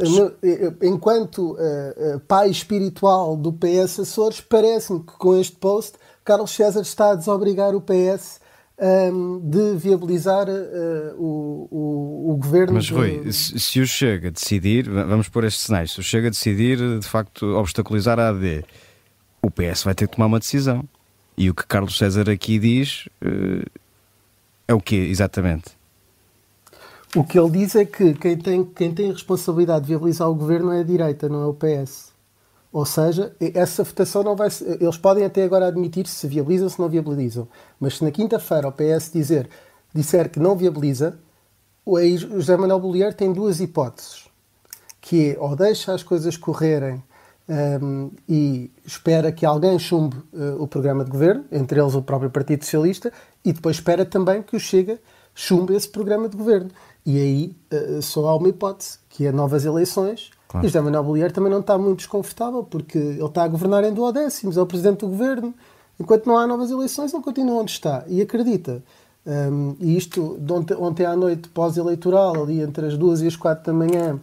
Enquanto 0.82 1.54
uh, 1.54 2.16
uh, 2.16 2.20
pai 2.28 2.50
espiritual 2.50 3.36
do 3.38 3.54
PS 3.54 4.00
Açores, 4.02 4.42
parece-me 4.42 5.00
que 5.00 5.14
com 5.14 5.38
este 5.38 5.56
post 5.56 5.98
Carlos 6.24 6.52
César 6.52 6.82
está 6.82 7.12
a 7.12 7.16
desobrigar 7.16 7.76
o 7.76 7.82
PS 7.82 8.40
um, 8.80 8.86
ehm, 8.86 9.50
de 9.50 9.78
viabilizar 9.78 10.48
uh, 10.48 11.16
o, 11.18 11.68
o, 11.72 12.32
o, 12.32 12.38
governo. 12.38 12.74
Mas, 12.76 12.90
Rui, 12.90 13.22
de... 13.22 13.34
se 13.34 13.80
o 13.80 13.88
Chega 13.88 14.28
a 14.28 14.32
decidir, 14.32 14.90
vamos 14.90 15.30
pôr 15.30 15.46
estes 15.46 15.66
sinais, 15.66 15.92
se 15.92 16.00
o 16.00 16.04
Chega 16.04 16.28
a 16.28 16.30
decidir, 16.32 16.78
de 17.00 17.08
facto, 17.08 17.46
obstaculizar 17.56 18.20
a 18.20 18.30
AD, 18.30 18.64
o 19.42 19.50
PS 19.50 19.84
vai 19.84 19.96
ter 19.96 20.08
que 20.08 20.16
tomar 20.16 20.28
uma 20.28 20.40
decisão. 20.40 20.84
E 21.38 21.50
o 21.50 21.56
que 21.56 21.66
Carlos 21.66 21.98
César 21.98 22.30
aqui 22.30 22.60
diz 22.60 23.10
é 24.72 24.74
o 24.74 24.80
quê, 24.80 24.96
exatamente? 24.96 25.72
O 27.16 27.26
que 27.26 27.38
ele 27.38 27.50
diz 27.52 27.76
é 27.76 27.84
que 27.84 28.14
quem 28.14 28.38
tem, 28.38 28.64
quem 28.64 28.94
tem 28.94 29.10
a 29.10 29.14
responsabilidade 29.14 29.82
de 29.82 29.90
viabilizar 29.90 30.30
o 30.30 30.36
governo 30.36 30.72
é 30.72 30.80
a 30.80 30.84
direita, 30.84 31.28
não 31.28 31.44
é 31.44 31.46
o 31.46 31.54
PS. 31.54 32.12
Ou 32.72 32.86
seja, 32.86 33.36
essa 33.54 33.84
votação 33.84 34.24
não 34.24 34.34
vai 34.34 34.48
Eles 34.80 34.96
podem 34.96 35.26
até 35.26 35.44
agora 35.44 35.68
admitir 35.68 36.08
se 36.08 36.26
viabilizam 36.26 36.70
se 36.70 36.80
não 36.80 36.88
viabilizam. 36.88 37.50
Mas 37.78 37.98
se 37.98 38.04
na 38.04 38.12
quinta-feira 38.12 38.70
o 38.70 38.72
PS 38.72 39.12
dizer, 39.12 39.50
disser 39.94 40.30
que 40.30 40.40
não 40.40 40.56
viabiliza, 40.56 41.20
o 41.86 42.00
José 42.18 42.56
Manuel 42.56 42.80
Bolieiro 42.80 43.14
tem 43.14 43.34
duas 43.34 43.60
hipóteses. 43.60 44.30
Que 45.02 45.32
é, 45.32 45.38
ou 45.38 45.54
deixa 45.54 45.94
as 45.94 46.04
coisas 46.04 46.38
correrem 46.38 47.04
um, 47.50 48.12
e 48.30 48.72
espera 48.86 49.32
que 49.34 49.46
alguém 49.46 49.78
chumbe 49.78 50.16
uh, 50.32 50.62
o 50.62 50.68
programa 50.68 51.04
de 51.04 51.12
governo, 51.12 51.44
entre 51.52 51.82
eles 51.82 51.94
o 51.94 52.02
próprio 52.02 52.30
Partido 52.30 52.64
Socialista, 52.64 53.12
e 53.44 53.54
depois 53.54 53.78
espera 53.78 54.06
também 54.06 54.42
que 54.42 54.56
o 54.56 54.60
Chega 54.60 55.00
chumbe 55.34 55.74
esse 55.76 55.88
programa 55.88 56.30
de 56.30 56.38
governo. 56.38 56.70
E 57.06 57.18
aí 57.18 57.56
uh, 57.74 58.02
só 58.02 58.28
há 58.28 58.36
uma 58.36 58.50
hipótese, 58.50 59.00
que 59.10 59.26
é 59.26 59.32
novas 59.32 59.66
eleições. 59.66 60.32
Claro. 60.48 60.66
E 60.66 60.70
José 60.70 60.82
Manuel 60.82 61.04
Bolieiro 61.04 61.34
também 61.34 61.52
não 61.52 61.62
está 61.62 61.78
muito 61.78 62.00
desconfortável, 62.00 62.64
porque 62.64 62.98
ele 62.98 63.24
está 63.24 63.44
a 63.44 63.48
governar 63.48 63.84
em 63.84 63.94
duodécimos, 63.94 64.58
é 64.58 64.62
o 64.62 64.66
presidente 64.66 65.00
do 65.00 65.08
governo. 65.08 65.54
Enquanto 66.00 66.26
não 66.26 66.38
há 66.38 66.46
novas 66.46 66.70
eleições, 66.72 67.14
ele 67.14 67.24
continua 67.24 67.62
onde 67.62 67.72
está. 67.72 68.04
E 68.08 68.22
acredita. 68.22 68.84
Um, 69.26 69.76
e 69.80 69.96
isto, 69.96 70.40
ontem, 70.50 70.76
ontem 70.76 71.06
à 71.06 71.16
noite, 71.16 71.48
pós-eleitoral, 71.50 72.44
ali 72.44 72.60
entre 72.60 72.88
as 72.88 72.98
duas 72.98 73.22
e 73.22 73.28
as 73.28 73.36
quatro 73.36 73.66
da 73.66 73.74
manhã, 73.74 74.20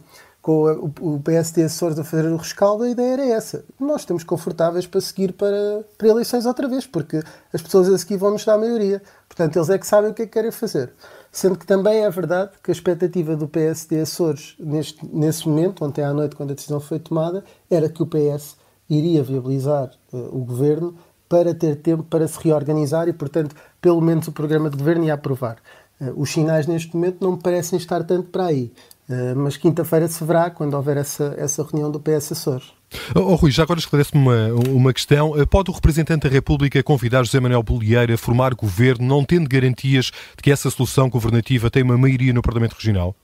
com 0.49 0.90
o 1.02 1.21
PSD 1.21 1.64
Açores 1.64 1.99
a 1.99 2.05
fazer 2.05 2.26
o 2.26 2.37
rescaldo, 2.38 2.85
a 2.85 2.88
ideia 2.88 3.12
era 3.12 3.26
essa. 3.26 3.62
Nós 3.78 4.00
estamos 4.00 4.25
confortáveis 4.25 4.87
para 4.87 4.99
seguir 4.99 5.35
para, 5.35 5.85
para 5.99 6.09
eleições 6.09 6.47
outra 6.47 6.67
vez, 6.67 6.87
porque 6.87 7.23
as 7.52 7.61
pessoas 7.61 7.87
a 7.90 7.99
seguir 7.99 8.17
vão 8.17 8.31
nos 8.31 8.47
dar 8.47 8.55
a 8.55 8.59
maioria. 8.59 9.02
Portanto, 9.28 9.57
eles 9.57 9.69
é 9.69 9.76
que 9.76 9.87
sabem 9.87 10.11
o 10.11 10.14
que 10.14 10.23
é 10.23 10.25
que 10.25 10.33
querem 10.33 10.50
fazer. 10.50 10.90
Sendo 11.31 11.59
que 11.59 11.67
também 11.67 12.02
é 12.02 12.09
verdade 12.09 12.52
que 12.62 12.71
a 12.71 12.73
expectativa 12.73 13.37
do 13.37 13.47
PSD 13.47 14.00
Açores, 14.00 14.57
neste, 14.59 15.05
nesse 15.14 15.47
momento, 15.47 15.85
ontem 15.85 16.02
à 16.02 16.14
noite, 16.14 16.35
quando 16.35 16.52
a 16.52 16.55
decisão 16.55 16.81
foi 16.81 16.99
tomada, 16.99 17.45
era 17.71 17.87
que 17.90 18.02
o 18.02 18.07
PS 18.07 18.57
iria 18.88 19.23
viabilizar 19.23 19.90
uh, 20.14 20.35
o 20.35 20.43
governo 20.47 20.97
para 21.28 21.55
ter 21.55 21.76
tempo 21.76 22.05
para 22.05 22.26
se 22.26 22.43
reorganizar 22.43 23.07
e, 23.07 23.12
portanto, 23.12 23.55
pelo 23.83 24.00
menos 24.00 24.26
o 24.28 24.33
programa 24.33 24.71
de 24.71 24.78
governo 24.78 25.05
ia 25.05 25.12
aprovar. 25.12 25.59
Uh, 26.00 26.21
os 26.21 26.31
sinais 26.31 26.67
neste 26.67 26.95
momento 26.95 27.19
não 27.21 27.33
me 27.33 27.38
parecem 27.38 27.78
estar 27.78 28.02
tanto 28.05 28.31
para 28.31 28.47
aí. 28.47 28.73
Uh, 29.09 29.37
mas 29.37 29.57
quinta-feira 29.57 30.07
se 30.07 30.23
verá 30.25 30.50
quando 30.50 30.75
houver 30.75 30.97
essa, 30.97 31.35
essa 31.38 31.62
reunião 31.62 31.90
do 31.90 31.99
PS 31.99 32.33
Açores. 32.33 32.73
Oh, 33.14 33.35
Rui, 33.35 33.50
já 33.50 33.64
agora 33.64 33.78
esclarece-me 33.78 34.21
uma, 34.21 34.49
uma 34.71 34.93
questão. 34.93 35.33
Pode 35.50 35.71
o 35.71 35.75
representante 35.75 36.26
da 36.26 36.33
República 36.33 36.83
convidar 36.83 37.25
José 37.25 37.38
Manuel 37.38 37.62
Bolieira 37.62 38.14
a 38.14 38.19
formar 38.19 38.55
governo, 38.55 39.07
não 39.07 39.25
tendo 39.25 39.49
garantias 39.49 40.07
de 40.37 40.43
que 40.43 40.50
essa 40.50 40.71
solução 40.71 41.09
governativa 41.11 41.71
tem 41.71 41.83
uma 41.83 41.99
maioria 41.99 42.33
no 42.33 42.43
Parlamento 42.43 42.75
Regional? 42.75 43.14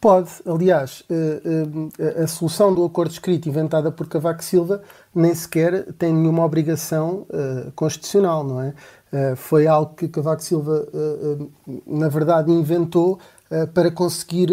Pode. 0.00 0.30
Aliás, 0.46 1.04
eh, 1.10 1.42
eh, 1.98 2.22
a 2.22 2.26
solução 2.26 2.74
do 2.74 2.82
acordo 2.86 3.10
escrito 3.10 3.50
inventada 3.50 3.92
por 3.92 4.08
Cavaco 4.08 4.42
Silva 4.42 4.82
nem 5.14 5.34
sequer 5.34 5.92
tem 5.92 6.10
nenhuma 6.10 6.42
obrigação 6.42 7.26
eh, 7.30 7.70
constitucional, 7.76 8.42
não 8.42 8.62
é? 8.62 8.74
Foi 9.34 9.66
algo 9.66 9.94
que 9.96 10.06
Cavaco 10.06 10.40
Silva, 10.40 10.86
na 11.84 12.08
verdade, 12.08 12.52
inventou 12.52 13.18
para 13.74 13.90
conseguir 13.90 14.48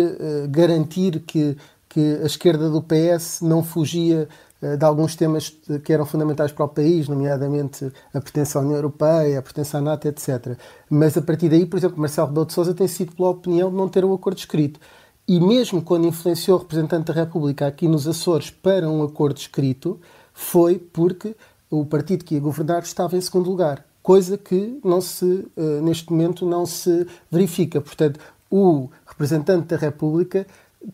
garantir 0.50 1.20
que 1.20 1.56
que 1.88 2.20
a 2.24 2.26
esquerda 2.26 2.68
do 2.68 2.82
PS 2.82 3.42
não 3.42 3.64
fugia 3.64 4.28
de 4.60 4.84
alguns 4.84 5.16
temas 5.16 5.50
que 5.84 5.94
eram 5.94 6.08
fundamentais 6.08 6.52
para 6.52 6.66
o 6.66 6.68
país, 6.68 7.08
nomeadamente 7.08 7.92
a 8.12 8.20
pertença 8.20 8.58
à 8.58 8.64
União 8.64 8.78
Europeia, 8.78 9.38
a 9.38 9.42
pertença 9.44 9.78
à 9.78 9.82
NATO, 9.82 10.08
etc. 10.08 10.58
Mas 10.90 11.16
a 11.16 11.22
partir 11.22 11.50
daí, 11.50 11.66
por 11.66 11.78
exemplo, 11.78 12.00
Marcelo 12.00 12.28
Rebelo 12.28 12.48
de 12.48 12.54
Sousa 12.54 12.74
tem 12.74 12.88
sido 12.88 13.16
pela 13.16 13.30
opinião 13.30 13.70
de 13.70 13.76
não 13.76 13.88
ter 13.88 14.04
o 14.04 14.14
acordo 14.14 14.40
escrito. 14.40 14.80
E 15.28 15.42
mesmo 15.42 15.82
quando 15.82 16.08
influenciou 16.08 16.58
o 16.58 16.62
representante 16.62 17.08
da 17.08 17.14
República 17.14 17.68
aqui 17.68 17.86
nos 17.86 18.08
Açores 18.08 18.50
para 18.50 18.90
um 18.90 19.04
acordo 19.04 19.38
escrito, 19.38 20.00
foi 20.34 20.80
porque 20.80 21.36
o 21.70 21.86
partido 21.86 22.24
que 22.24 22.36
ia 22.36 22.40
governar 22.40 22.84
estava 22.84 23.18
em 23.18 23.20
segundo 23.20 23.50
lugar, 23.50 23.86
coisa 24.02 24.38
que 24.38 24.80
não 24.86 25.02
se, 25.02 25.46
eh, 25.58 25.82
neste 25.82 26.10
momento 26.10 26.46
não 26.46 26.66
se 26.66 27.06
verifica. 27.30 27.82
Portanto, 27.82 28.22
o 28.50 28.88
representante 29.06 29.68
da 29.68 29.76
República 29.76 30.48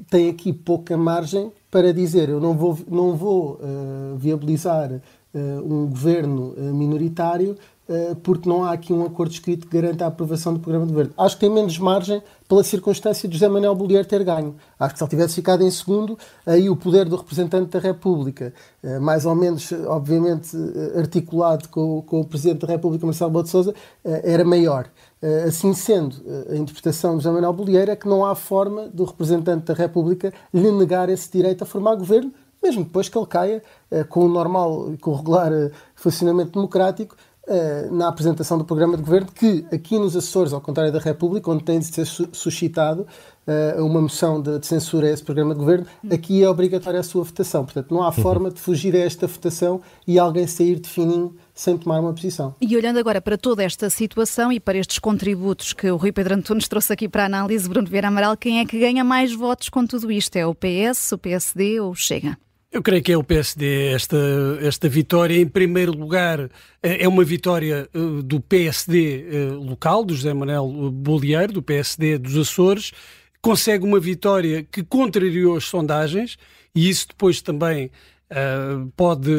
tem 0.10 0.30
aqui 0.32 0.52
pouca 0.52 0.98
margem 0.98 1.52
para 1.70 1.94
dizer 1.94 2.30
eu 2.30 2.40
não 2.40 2.58
vou, 2.58 2.80
não 2.88 3.16
vou 3.16 3.60
uh, 3.62 4.18
viabilizar 4.18 4.92
uh, 4.92 5.00
um 5.63 5.88
governo 5.88 6.56
minoritário 6.74 7.56
porque 8.24 8.48
não 8.48 8.63
há 8.63 8.72
aqui 8.72 8.94
um 8.94 9.06
acordo 9.06 9.32
escrito 9.32 9.68
que 9.68 9.80
garanta 9.80 10.06
a 10.06 10.08
aprovação 10.08 10.54
do 10.54 10.60
programa 10.60 10.86
de 10.86 10.94
governo. 10.94 11.13
Acho 11.18 11.36
que 11.36 11.42
tem 11.42 11.50
menos 11.50 11.78
margem 11.78 12.22
pela 12.48 12.63
circunstância 12.63 13.28
de 13.28 13.36
José 13.36 13.48
Manuel 13.48 13.75
Bolívar 13.75 14.06
ter 14.06 14.24
ganho. 14.24 14.56
Acho 14.80 14.94
que 14.94 15.00
se 15.00 15.04
ele 15.04 15.10
tivesse 15.10 15.36
ficado 15.36 15.63
em 15.63 15.72
segundo, 15.72 16.18
aí 16.46 16.70
o 16.70 16.75
poder 16.75 17.06
do 17.06 17.16
representante 17.16 17.72
da 17.72 17.80
República, 17.80 18.54
eh, 18.84 19.00
mais 19.00 19.25
ou 19.25 19.34
menos, 19.34 19.72
obviamente, 19.88 20.56
eh, 20.56 21.00
articulado 21.00 21.68
com, 21.70 22.02
com 22.04 22.22
o 22.22 22.25
Presidente 22.25 22.66
da 22.66 22.68
República, 22.68 23.06
Marcelo 23.06 23.32
Bode 23.32 23.50
Souza, 23.50 23.74
era 24.04 24.46
maior. 24.46 24.88
Assim 25.48 25.74
sendo, 25.74 26.18
a 26.50 26.56
interpretação 26.56 27.18
de 27.18 27.24
José 27.24 27.34
Manuel 27.34 27.54
Bolívar 27.54 27.90
é 27.90 27.96
que 27.96 28.08
não 28.08 28.25
há 28.25 28.36
forma 28.36 28.90
do 28.90 29.06
representante 29.06 29.66
da 29.66 29.74
República 29.74 30.34
lhe 30.54 30.70
negar 30.72 31.10
esse 31.10 31.32
direito 31.32 31.63
a 31.63 31.66
formar 31.66 31.96
governo, 31.96 32.32
mesmo 32.62 32.84
depois 32.84 33.08
que 33.08 33.18
ele 33.18 33.28
caia 33.28 33.63
com 34.10 34.25
o 34.25 34.28
normal 34.28 34.94
e 34.94 34.98
com 34.98 35.12
o 35.12 35.16
regular 35.16 35.52
funcionamento 35.96 36.52
democrático, 36.52 37.16
eh, 37.16 37.33
na 37.92 38.08
apresentação 38.08 38.58
do 38.58 38.64
programa 38.64 38.96
de 38.96 39.04
governo, 39.04 39.28
que 39.34 39.66
aqui 39.72 40.00
nos 40.00 40.16
Açores, 40.16 40.54
ao 40.54 40.62
contrário 40.62 40.94
da 40.94 41.00
República, 41.00 41.52
onde 41.52 41.64
tem 41.64 41.78
de 41.78 41.86
ser 41.86 42.06
suscitado 42.32 43.06
eh, 43.46 43.76
uma 43.80 44.02
moção 44.02 44.42
de, 44.42 44.66
censura 44.66 45.08
a 45.08 45.12
esse 45.12 45.22
programa 45.22 45.54
de 45.54 45.60
governo, 45.60 45.86
aqui 46.10 46.42
é 46.42 46.50
obrigatória 46.50 47.02
a 47.02 47.04
sua 47.04 47.24
votação. 47.24 47.66
Portanto, 47.66 47.94
não 47.94 48.02
há 48.02 48.08
uhum. 48.08 48.14
forma 48.14 48.50
de 48.50 48.60
fugir 48.60 48.96
a 48.96 49.00
esta 49.00 49.28
votação 49.28 49.82
e 50.08 50.18
alguém 50.18 50.48
sair 50.48 50.80
de 50.80 50.88
fininho 50.88 51.36
sem 51.54 51.78
tomar 51.78 52.00
uma 52.00 52.14
posição. 52.14 52.56
E 52.62 52.76
olhando 52.78 53.00
agora 53.00 53.22
para 53.22 53.38
toda 53.38 53.62
esta 53.62 53.90
situação 53.90 54.50
e 54.52 54.62
para 54.62 54.78
estes 54.78 54.98
contributos 54.98 55.74
que 55.74 55.92
o 55.92 55.98
Rui 55.98 56.14
Pedro 56.14 56.36
Antunes 56.36 56.70
trouxe 56.70 56.94
aqui 56.94 57.10
para 57.10 57.24
a 57.24 57.26
análise, 57.26 57.68
Bruno 57.68 57.88
Vieira 57.88 58.08
Amaral, 58.08 58.38
quem 58.38 58.60
é 58.60 58.66
que 58.66 58.80
ganha 58.80 59.04
mais 59.04 59.34
votos 59.34 59.68
com 59.68 59.86
tudo 59.86 60.10
isto? 60.10 60.38
É 60.38 60.48
o 60.48 60.56
PS, 60.56 61.12
o 61.12 61.18
PSD 61.18 61.82
ou 61.82 61.92
o 61.92 61.96
Chega? 61.96 62.38
Eu 62.74 62.82
creio 62.82 63.03
que 63.03 63.12
é 63.12 63.18
o 63.18 63.24
PSD. 63.24 63.94
Esta, 63.94 64.18
esta 64.60 64.89
vitória, 64.89 65.39
em 65.39 65.48
primeiro 65.48 65.92
lugar, 65.92 66.50
é, 66.82 67.03
é 67.03 67.08
uma 67.08 67.24
vitória 67.24 67.88
eh, 67.94 68.22
do 68.24 68.42
PSD 68.42 69.27
eh, 69.30 69.51
local, 69.51 70.03
do 70.03 70.15
José 70.15 70.34
Manuel 70.34 70.68
Bolieiro, 70.92 71.53
do 71.53 71.62
PSD 71.62 72.18
dos 72.18 72.36
Açores. 72.36 72.92
Consegue 73.44 73.86
uma 73.86 74.00
vitória 74.00 74.63
que 74.63 74.82
contrariou 74.82 75.56
as 75.56 75.65
sondagens 75.65 76.36
e 76.74 76.89
isso 76.89 77.10
depois 77.10 77.42
também 77.42 77.92
Uh, 78.32 78.92
pode 78.98 79.30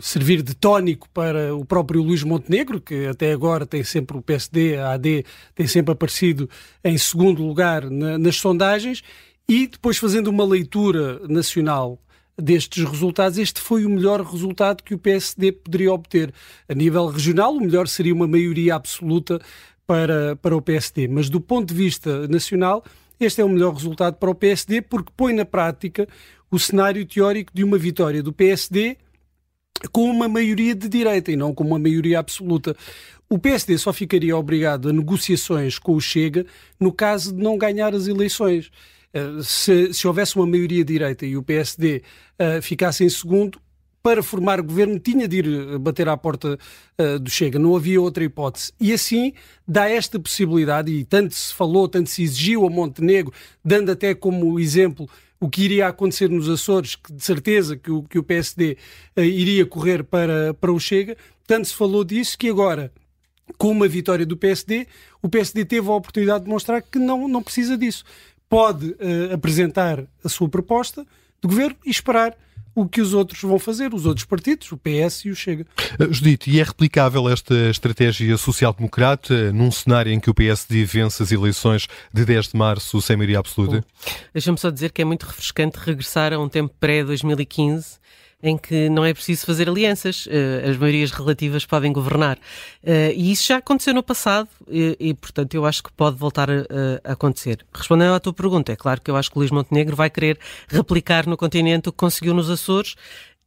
servir 0.00 0.40
de 0.40 0.54
tónico 0.54 1.06
para 1.10 1.54
o 1.54 1.66
próprio 1.66 2.02
Luís 2.02 2.22
Montenegro, 2.22 2.80
que 2.80 3.04
até 3.04 3.30
agora 3.30 3.66
tem 3.66 3.84
sempre 3.84 4.16
o 4.16 4.22
PSD, 4.22 4.78
a 4.78 4.92
AD, 4.92 5.26
tem 5.54 5.66
sempre 5.66 5.92
aparecido 5.92 6.48
em 6.82 6.96
segundo 6.96 7.44
lugar 7.44 7.90
na, 7.90 8.16
nas 8.16 8.36
sondagens, 8.36 9.02
e 9.46 9.66
depois 9.66 9.98
fazendo 9.98 10.28
uma 10.28 10.46
leitura 10.46 11.20
nacional 11.28 11.98
destes 12.40 12.84
resultados, 12.84 13.38
este 13.38 13.60
foi 13.60 13.84
o 13.84 13.90
melhor 13.90 14.22
resultado 14.22 14.82
que 14.82 14.94
o 14.94 14.98
PSD 14.98 15.52
poderia 15.52 15.92
obter. 15.92 16.32
A 16.68 16.74
nível 16.74 17.06
regional, 17.06 17.54
o 17.54 17.60
melhor 17.60 17.86
seria 17.88 18.14
uma 18.14 18.26
maioria 18.26 18.74
absoluta 18.74 19.40
para, 19.86 20.36
para 20.36 20.56
o 20.56 20.62
PSD, 20.62 21.08
mas 21.08 21.28
do 21.28 21.40
ponto 21.40 21.68
de 21.68 21.74
vista 21.74 22.26
nacional, 22.28 22.84
este 23.20 23.40
é 23.40 23.44
o 23.44 23.48
melhor 23.48 23.74
resultado 23.74 24.16
para 24.16 24.30
o 24.30 24.34
PSD 24.34 24.82
porque 24.82 25.12
põe 25.16 25.32
na 25.32 25.44
prática 25.44 26.08
o 26.50 26.58
cenário 26.58 27.04
teórico 27.06 27.52
de 27.54 27.64
uma 27.64 27.78
vitória 27.78 28.22
do 28.22 28.32
PSD 28.32 28.96
com 29.90 30.04
uma 30.04 30.28
maioria 30.28 30.74
de 30.74 30.88
direita 30.88 31.32
e 31.32 31.36
não 31.36 31.54
com 31.54 31.64
uma 31.64 31.78
maioria 31.78 32.18
absoluta. 32.18 32.76
O 33.28 33.38
PSD 33.38 33.78
só 33.78 33.92
ficaria 33.92 34.36
obrigado 34.36 34.88
a 34.88 34.92
negociações 34.92 35.78
com 35.78 35.94
o 35.94 36.00
Chega 36.00 36.46
no 36.78 36.92
caso 36.92 37.34
de 37.34 37.42
não 37.42 37.56
ganhar 37.56 37.94
as 37.94 38.06
eleições. 38.06 38.70
Eh, 39.12 39.42
se, 39.42 39.92
se 39.92 40.06
houvesse 40.06 40.36
uma 40.36 40.46
maioria 40.46 40.84
direita 40.84 41.26
e 41.26 41.36
o 41.36 41.42
PSD 41.42 42.02
eh, 42.38 42.60
ficasse 42.60 43.04
em 43.04 43.08
segundo, 43.08 43.58
para 44.02 44.22
formar 44.22 44.60
governo 44.60 44.98
tinha 44.98 45.28
de 45.28 45.38
ir 45.38 45.46
eh, 45.46 45.78
bater 45.78 46.08
à 46.08 46.16
porta 46.16 46.58
uh, 46.98 47.18
do 47.20 47.30
Chega, 47.30 47.58
não 47.58 47.76
havia 47.76 48.00
outra 48.00 48.24
hipótese. 48.24 48.72
E 48.80 48.92
assim 48.92 49.32
dá 49.66 49.88
esta 49.88 50.18
possibilidade, 50.18 50.90
e 50.90 51.04
tanto 51.04 51.34
se 51.34 51.54
falou, 51.54 51.88
tanto 51.88 52.10
se 52.10 52.22
exigiu 52.22 52.66
a 52.66 52.70
Montenegro, 52.70 53.32
dando 53.64 53.92
até 53.92 54.14
como 54.14 54.58
exemplo 54.58 55.08
o 55.38 55.48
que 55.48 55.62
iria 55.62 55.86
acontecer 55.88 56.28
nos 56.28 56.48
Açores, 56.48 56.96
que 56.96 57.12
de 57.12 57.22
certeza 57.22 57.76
que 57.76 57.90
o, 57.90 58.02
que 58.02 58.18
o 58.18 58.22
PSD 58.24 58.76
uh, 59.16 59.20
iria 59.20 59.64
correr 59.64 60.02
para, 60.02 60.52
para 60.54 60.72
o 60.72 60.80
Chega, 60.80 61.16
tanto 61.46 61.68
se 61.68 61.74
falou 61.74 62.02
disso 62.02 62.36
que 62.36 62.48
agora, 62.48 62.92
com 63.56 63.70
uma 63.70 63.86
vitória 63.86 64.26
do 64.26 64.36
PSD, 64.36 64.86
o 65.20 65.28
PSD 65.28 65.64
teve 65.64 65.88
a 65.88 65.92
oportunidade 65.92 66.44
de 66.44 66.50
mostrar 66.50 66.82
que 66.82 66.98
não, 66.98 67.28
não 67.28 67.42
precisa 67.42 67.78
disso 67.78 68.04
pode 68.52 68.88
uh, 68.88 69.32
apresentar 69.32 70.04
a 70.22 70.28
sua 70.28 70.46
proposta 70.46 71.06
de 71.40 71.48
governo 71.48 71.74
e 71.86 71.90
esperar 71.90 72.36
o 72.74 72.86
que 72.86 73.00
os 73.00 73.14
outros 73.14 73.40
vão 73.40 73.58
fazer, 73.58 73.94
os 73.94 74.04
outros 74.04 74.26
partidos, 74.26 74.70
o 74.72 74.76
PS 74.76 75.24
e 75.24 75.30
o 75.30 75.34
Chega. 75.34 75.64
Uh, 75.98 76.12
Judite, 76.12 76.50
e 76.50 76.60
é 76.60 76.62
replicável 76.62 77.30
esta 77.30 77.54
estratégia 77.70 78.36
social-democrata 78.36 79.50
num 79.54 79.70
cenário 79.70 80.12
em 80.12 80.20
que 80.20 80.28
o 80.28 80.34
PSD 80.34 80.84
vence 80.84 81.22
as 81.22 81.32
eleições 81.32 81.88
de 82.12 82.26
10 82.26 82.48
de 82.48 82.56
março 82.58 83.00
sem 83.00 83.16
maioria 83.16 83.38
absoluta? 83.38 83.82
Deixa-me 84.34 84.58
só 84.58 84.68
dizer 84.68 84.92
que 84.92 85.00
é 85.00 85.04
muito 85.06 85.24
refrescante 85.24 85.78
regressar 85.78 86.34
a 86.34 86.38
um 86.38 86.46
tempo 86.46 86.74
pré-2015 86.78 88.02
em 88.42 88.58
que 88.58 88.88
não 88.88 89.04
é 89.04 89.14
preciso 89.14 89.46
fazer 89.46 89.68
alianças, 89.68 90.26
uh, 90.26 90.68
as 90.68 90.76
maiorias 90.76 91.12
relativas 91.12 91.64
podem 91.64 91.92
governar. 91.92 92.36
Uh, 92.82 93.12
e 93.14 93.30
isso 93.30 93.46
já 93.46 93.58
aconteceu 93.58 93.94
no 93.94 94.02
passado 94.02 94.48
e, 94.68 94.96
e 94.98 95.14
portanto, 95.14 95.54
eu 95.54 95.64
acho 95.64 95.82
que 95.82 95.92
pode 95.92 96.16
voltar 96.16 96.50
a, 96.50 96.64
a, 97.04 97.12
acontecer. 97.12 97.64
Respondendo 97.72 98.14
à 98.14 98.20
tua 98.20 98.32
pergunta, 98.32 98.72
é 98.72 98.76
claro 98.76 99.00
que 99.00 99.10
eu 99.10 99.16
acho 99.16 99.30
que 99.30 99.36
o 99.36 99.40
Luís 99.40 99.50
Montenegro 99.50 99.94
vai 99.94 100.10
querer 100.10 100.38
replicar 100.68 101.26
no 101.26 101.36
continente 101.36 101.88
o 101.88 101.92
que 101.92 101.98
conseguiu 101.98 102.34
nos 102.34 102.50
Açores. 102.50 102.96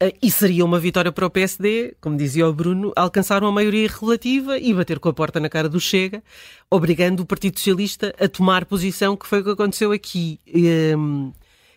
Uh, 0.01 0.11
e 0.21 0.29
seria 0.29 0.65
uma 0.65 0.77
vitória 0.77 1.11
para 1.11 1.25
o 1.25 1.29
PSD, 1.29 1.95
como 2.01 2.17
dizia 2.17 2.47
o 2.47 2.53
Bruno, 2.53 2.91
alcançar 2.97 3.41
uma 3.41 3.51
maioria 3.51 3.89
relativa 3.89 4.57
e 4.57 4.73
bater 4.73 4.99
com 4.99 5.07
a 5.07 5.13
porta 5.13 5.39
na 5.39 5.49
cara 5.49 5.69
do 5.69 5.79
Chega, 5.79 6.21
obrigando 6.69 7.23
o 7.23 7.25
Partido 7.25 7.57
Socialista 7.57 8.13
a 8.19 8.27
tomar 8.27 8.65
posição, 8.65 9.15
que 9.15 9.25
foi 9.25 9.39
o 9.39 9.43
que 9.43 9.51
aconteceu 9.51 9.93
aqui. 9.93 10.37
Um, 10.53 11.31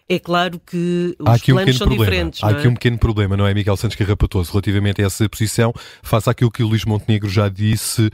é 0.08 0.18
claro 0.18 0.58
que 0.58 1.14
os 1.18 1.26
Há 1.26 1.34
aqui 1.34 1.52
planos 1.52 1.74
um 1.74 1.78
são 1.78 1.86
problema. 1.86 2.10
diferentes. 2.10 2.42
Há 2.42 2.50
é? 2.50 2.52
aqui 2.52 2.68
um 2.68 2.74
pequeno 2.74 2.98
problema, 2.98 3.36
não 3.36 3.46
é, 3.46 3.52
Miguel 3.52 3.76
Santos 3.76 3.94
Carrapatoso, 3.94 4.50
relativamente 4.52 5.02
a 5.02 5.06
essa 5.06 5.28
posição, 5.28 5.72
face 6.02 6.30
àquilo 6.30 6.50
que 6.50 6.62
o 6.62 6.66
Luís 6.66 6.84
Montenegro 6.86 7.28
já 7.28 7.50
disse, 7.50 8.10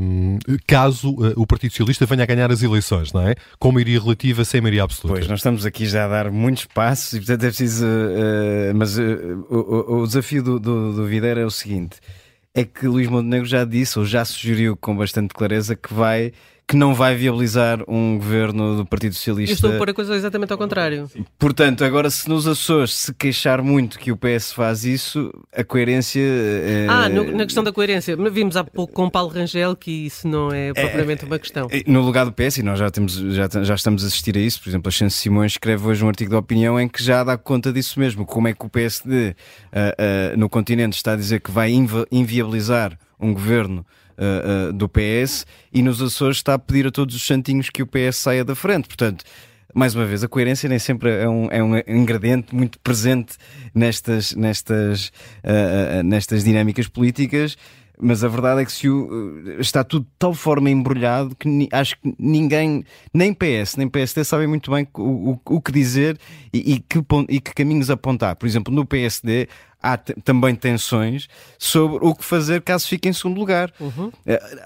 um, 0.00 0.38
caso 0.66 1.10
uh, 1.10 1.32
o 1.36 1.44
Partido 1.44 1.72
Socialista 1.72 2.06
venha 2.06 2.22
a 2.22 2.26
ganhar 2.26 2.52
as 2.52 2.62
eleições, 2.62 3.12
não 3.12 3.26
é? 3.26 3.34
Com 3.58 3.72
maioria 3.72 4.00
relativa, 4.00 4.44
sem 4.44 4.60
maioria 4.60 4.84
absoluta. 4.84 5.18
Pois, 5.18 5.28
nós 5.28 5.40
estamos 5.40 5.66
aqui 5.66 5.86
já 5.86 6.04
a 6.04 6.08
dar 6.08 6.30
muitos 6.30 6.64
passos 6.66 7.14
e, 7.14 7.16
portanto, 7.18 7.42
é 7.42 7.48
preciso. 7.48 7.84
Uh, 7.84 8.74
mas 8.76 8.96
uh, 8.96 9.02
o, 9.50 10.02
o, 10.02 10.06
desafio 10.06 10.42
do, 10.44 10.60
do, 10.60 10.92
do 10.92 11.06
Videira 11.06 11.40
é 11.40 11.44
o 11.44 11.50
seguinte: 11.50 11.96
é 12.54 12.64
que 12.64 12.86
Luís 12.86 13.08
Montenegro 13.08 13.46
já 13.46 13.64
disse, 13.64 13.98
ou 13.98 14.04
já 14.04 14.24
sugeriu 14.24 14.76
com 14.76 14.96
bastante 14.96 15.34
clareza, 15.34 15.74
que 15.74 15.92
vai 15.92 16.32
que 16.68 16.76
não 16.76 16.94
vai 16.94 17.14
viabilizar 17.14 17.78
um 17.86 18.18
governo 18.18 18.76
do 18.76 18.84
Partido 18.84 19.14
Socialista. 19.14 19.52
Eu 19.52 19.54
estou 19.54 19.74
a 19.74 19.78
pôr 19.78 19.90
a 19.90 19.94
coisa 19.94 20.16
exatamente 20.16 20.50
ao 20.52 20.58
contrário. 20.58 21.08
Portanto, 21.38 21.84
agora 21.84 22.10
se 22.10 22.28
nos 22.28 22.48
Açores 22.48 22.92
se 22.92 23.14
queixar 23.14 23.62
muito 23.62 23.96
que 23.98 24.10
o 24.10 24.16
PS 24.16 24.52
faz 24.52 24.84
isso, 24.84 25.32
a 25.54 25.62
coerência. 25.62 26.20
É... 26.20 26.86
Ah, 26.88 27.08
no, 27.08 27.24
na 27.36 27.44
questão 27.44 27.62
da 27.62 27.72
coerência. 27.72 28.16
Vimos 28.32 28.56
há 28.56 28.64
pouco 28.64 28.92
com 28.92 29.08
Paulo 29.08 29.30
Rangel 29.30 29.76
que 29.76 30.06
isso 30.06 30.26
não 30.26 30.50
é 30.50 30.72
propriamente 30.72 31.24
uma 31.24 31.38
questão. 31.38 31.68
No 31.86 32.00
lugar 32.00 32.24
do 32.24 32.32
PS, 32.32 32.58
e 32.58 32.62
nós 32.64 32.80
já, 32.80 32.90
temos, 32.90 33.14
já, 33.14 33.48
já 33.62 33.74
estamos 33.74 34.02
a 34.02 34.08
assistir 34.08 34.36
a 34.36 34.40
isso, 34.40 34.60
por 34.60 34.68
exemplo, 34.68 34.88
a 34.88 34.92
Chance 34.92 35.18
Simões 35.18 35.52
escreve 35.52 35.86
hoje 35.86 36.04
um 36.04 36.08
artigo 36.08 36.30
de 36.30 36.36
opinião 36.36 36.80
em 36.80 36.88
que 36.88 37.02
já 37.02 37.22
dá 37.22 37.38
conta 37.38 37.72
disso 37.72 38.00
mesmo. 38.00 38.26
Como 38.26 38.48
é 38.48 38.52
que 38.52 38.66
o 38.66 38.68
PSD 38.68 39.30
uh, 39.30 40.34
uh, 40.34 40.36
no 40.36 40.48
continente 40.48 40.96
está 40.96 41.12
a 41.12 41.16
dizer 41.16 41.40
que 41.40 41.50
vai 41.52 41.70
invi 41.70 42.04
inviabilizar 42.10 42.98
um 43.18 43.32
governo 43.32 43.84
uh, 44.18 44.68
uh, 44.68 44.72
do 44.72 44.88
PS 44.88 45.46
e 45.72 45.82
nos 45.82 46.00
Açores 46.00 46.38
está 46.38 46.54
a 46.54 46.58
pedir 46.58 46.86
a 46.86 46.90
todos 46.90 47.14
os 47.14 47.26
santinhos 47.26 47.70
que 47.70 47.82
o 47.82 47.86
PS 47.86 48.16
saia 48.16 48.44
da 48.44 48.54
frente. 48.54 48.88
Portanto, 48.88 49.24
mais 49.74 49.94
uma 49.94 50.06
vez, 50.06 50.24
a 50.24 50.28
coerência 50.28 50.68
nem 50.68 50.78
sempre 50.78 51.10
é 51.10 51.28
um, 51.28 51.48
é 51.50 51.62
um 51.62 51.76
ingrediente 51.86 52.54
muito 52.54 52.78
presente 52.80 53.36
nestas, 53.74 54.34
nestas, 54.34 55.12
uh, 55.44 56.02
nestas 56.02 56.44
dinâmicas 56.44 56.88
políticas. 56.88 57.56
Mas 57.98 58.22
a 58.22 58.28
verdade 58.28 58.62
é 58.62 58.64
que 58.64 58.72
se 58.72 58.88
o, 58.88 59.58
está 59.58 59.82
tudo 59.82 60.04
de 60.04 60.10
tal 60.18 60.34
forma 60.34 60.68
embrulhado 60.68 61.34
que 61.34 61.48
ni, 61.48 61.68
acho 61.72 61.96
que 61.98 62.14
ninguém, 62.18 62.84
nem 63.12 63.32
PS, 63.32 63.76
nem 63.76 63.88
PSD, 63.88 64.24
sabem 64.24 64.46
muito 64.46 64.70
bem 64.70 64.86
o, 64.94 65.32
o, 65.32 65.40
o 65.56 65.60
que 65.60 65.72
dizer 65.72 66.18
e, 66.52 66.74
e, 66.74 66.80
que, 66.80 66.98
e 67.28 67.40
que 67.40 67.54
caminhos 67.54 67.90
apontar. 67.90 68.36
Por 68.36 68.46
exemplo, 68.46 68.72
no 68.72 68.84
PSD 68.84 69.48
há 69.82 69.96
também 69.96 70.54
tensões 70.54 71.28
sobre 71.58 72.04
o 72.04 72.14
que 72.14 72.24
fazer 72.24 72.62
caso 72.62 72.88
fique 72.88 73.08
em 73.08 73.12
segundo 73.12 73.38
lugar. 73.38 73.72
Uhum. 73.78 74.10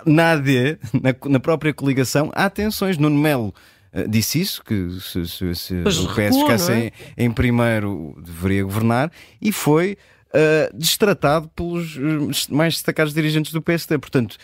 Na 0.07 0.33
AD, 0.33 0.79
na, 0.95 1.31
na, 1.31 1.41
própria 1.41 1.75
coligação, 1.75 2.31
há 2.35 2.49
tensões. 2.49 2.97
Nuno 2.97 3.19
Melo 3.19 3.55
uh, 3.93 4.09
disse 4.09 4.41
isso, 4.41 4.65
que 4.65 4.89
se, 5.01 5.27
se, 5.27 5.55
se 5.55 5.75
o 5.75 6.15
PS 6.15 6.37
ficasse 6.37 6.73
é? 6.73 6.93
em, 7.17 7.27
em, 7.27 7.31
primeiro 7.31 8.17
deveria 8.25 8.65
governar, 8.65 9.13
e 9.41 9.53
foi 9.53 9.97
uh, 10.35 10.77
destratado 10.77 11.49
pelos 11.55 11.97
eh, 11.97 12.53
mais 12.53 12.75
destacados 12.75 13.13
dirigentes 13.13 13.53
do 13.53 13.63
PSD. 13.63 13.99
Portanto, 13.99 14.37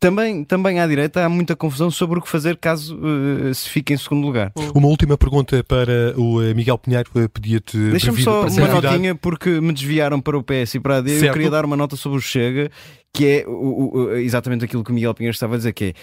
também, 0.00 0.44
também 0.44 0.78
à 0.78 0.86
direita 0.86 1.24
há 1.24 1.28
muita 1.28 1.56
confusão 1.56 1.90
sobre 1.90 2.18
o 2.20 2.22
que 2.22 2.28
fazer 2.28 2.56
caso 2.56 2.96
uh, 2.96 3.52
se 3.52 3.68
fique 3.68 3.92
em 3.92 3.96
segundo 3.96 4.24
lugar. 4.24 4.52
Uma 4.74 4.86
última 4.86 5.18
pergunta 5.18 5.62
para 5.64 6.14
o 6.16 6.40
eh, 6.40 6.54
Miguel 6.54 6.78
Pinheiro, 6.78 7.10
pedia-te. 7.32 7.76
Deixa-me 7.76 8.22
só 8.22 8.46
uma 8.46 8.68
notinha, 8.68 9.14
porque 9.14 9.60
me 9.60 9.72
desviaram 9.72 10.20
para 10.20 10.38
o 10.38 10.42
PS 10.42 10.74
e 10.74 10.80
para 10.80 10.96
a 10.96 10.98
AD. 10.98 11.10
Certo. 11.10 11.24
Eu 11.24 11.32
queria 11.32 11.50
dar 11.50 11.64
uma 11.64 11.76
nota 11.76 11.96
sobre 11.96 12.18
o 12.18 12.20
Chega, 12.20 12.70
que 13.12 13.26
é 13.26 13.44
o, 13.48 13.96
o, 13.96 14.16
exatamente 14.16 14.64
aquilo 14.64 14.84
que 14.84 14.90
o 14.92 14.94
Miguel 14.94 15.14
Pinheiro 15.14 15.34
estava 15.34 15.54
a 15.54 15.58
dizer, 15.58 15.72
que 15.72 15.84
é 15.86 15.94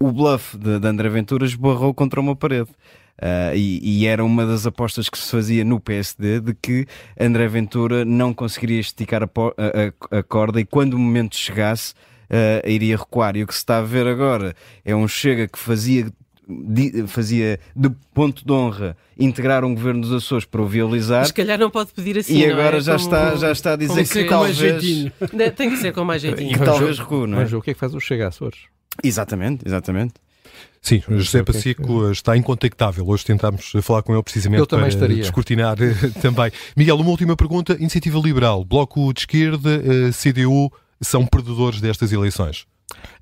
o 0.00 0.12
bluff 0.12 0.56
de, 0.56 0.78
de 0.78 0.86
André 0.86 1.08
Ventura 1.08 1.46
esbarrou 1.46 1.94
contra 1.94 2.20
uma 2.20 2.36
parede. 2.36 2.68
Uh, 3.20 3.54
e, 3.54 4.02
e, 4.02 4.06
era 4.06 4.24
uma 4.24 4.46
das 4.46 4.64
apostas 4.64 5.08
que 5.08 5.18
se 5.18 5.28
fazia 5.28 5.64
no 5.64 5.80
PSD 5.80 6.38
de 6.38 6.54
que 6.54 6.86
André 7.18 7.48
Ventura 7.48 8.04
não 8.04 8.32
conseguiria 8.32 8.78
esticar 8.78 9.24
a, 9.24 9.26
a, 9.26 10.18
a 10.18 10.22
corda 10.22 10.60
e 10.60 10.64
quando 10.64 10.94
o 10.94 10.98
momento 10.98 11.34
chegasse 11.34 11.94
uh, 12.30 12.68
iria 12.68 12.96
recuar. 12.96 13.36
E 13.36 13.42
o 13.42 13.46
que 13.46 13.52
se 13.54 13.58
está 13.58 13.78
a 13.78 13.82
ver 13.82 14.06
agora 14.06 14.54
é 14.84 14.94
um 14.94 15.08
Chega 15.08 15.48
que 15.48 15.58
fazia 15.58 16.06
de, 16.48 17.06
fazia 17.06 17.60
de 17.76 17.90
ponto 18.14 18.44
de 18.44 18.52
honra 18.52 18.96
integrar 19.18 19.64
um 19.64 19.74
governo 19.74 20.00
dos 20.00 20.12
Açores 20.12 20.44
para 20.44 20.62
o 20.62 20.66
viabilizar. 20.66 21.26
Se 21.26 21.34
calhar 21.34 21.58
não 21.58 21.70
pode 21.70 21.92
pedir 21.92 22.18
assim. 22.18 22.38
E 22.38 22.46
agora 22.46 22.78
é? 22.78 22.80
já, 22.80 22.96
como, 22.96 23.04
está, 23.04 23.36
já 23.36 23.52
está 23.52 23.72
a 23.72 23.76
dizer 23.76 24.08
que 24.08 24.24
talvez. 24.24 24.58
Tem 25.56 25.70
que 25.70 25.76
ser 25.76 25.92
com 25.92 26.04
mais 26.04 26.22
jeitinho. 26.22 26.56
Que 26.56 26.64
talvez 26.64 26.98
recua, 26.98 27.26
não 27.26 27.38
é? 27.38 27.42
Mas 27.42 27.52
o 27.52 27.60
que 27.60 27.70
é 27.70 27.74
que 27.74 27.80
faz 27.80 27.94
o 27.94 28.00
Chega 28.00 28.28
Açores? 28.28 28.60
Exatamente, 29.02 29.66
exatamente. 29.66 30.14
Sim, 30.80 31.02
José 31.08 31.42
Pacico 31.42 32.10
está 32.10 32.36
incontactável. 32.36 33.06
Hoje 33.06 33.24
tentámos 33.24 33.72
falar 33.82 34.02
com 34.02 34.12
ele 34.12 34.22
precisamente 34.22 34.66
para 34.66 34.88
estaria. 34.88 35.16
descortinar 35.16 35.76
também. 36.22 36.50
Miguel, 36.76 36.96
uma 36.96 37.10
última 37.10 37.36
pergunta. 37.36 37.74
Iniciativa 37.74 38.18
Liberal, 38.18 38.64
Bloco 38.64 39.12
de 39.12 39.20
Esquerda, 39.20 39.70
eh, 39.70 40.10
CDU, 40.12 40.72
são 41.00 41.26
perdedores 41.26 41.80
destas 41.80 42.12
eleições? 42.12 42.66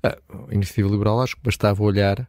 A 0.03 0.17
Iniciativa 0.51 0.89
Liberal 0.89 1.21
acho 1.21 1.35
que 1.35 1.41
bastava 1.43 1.83
olhar 1.83 2.27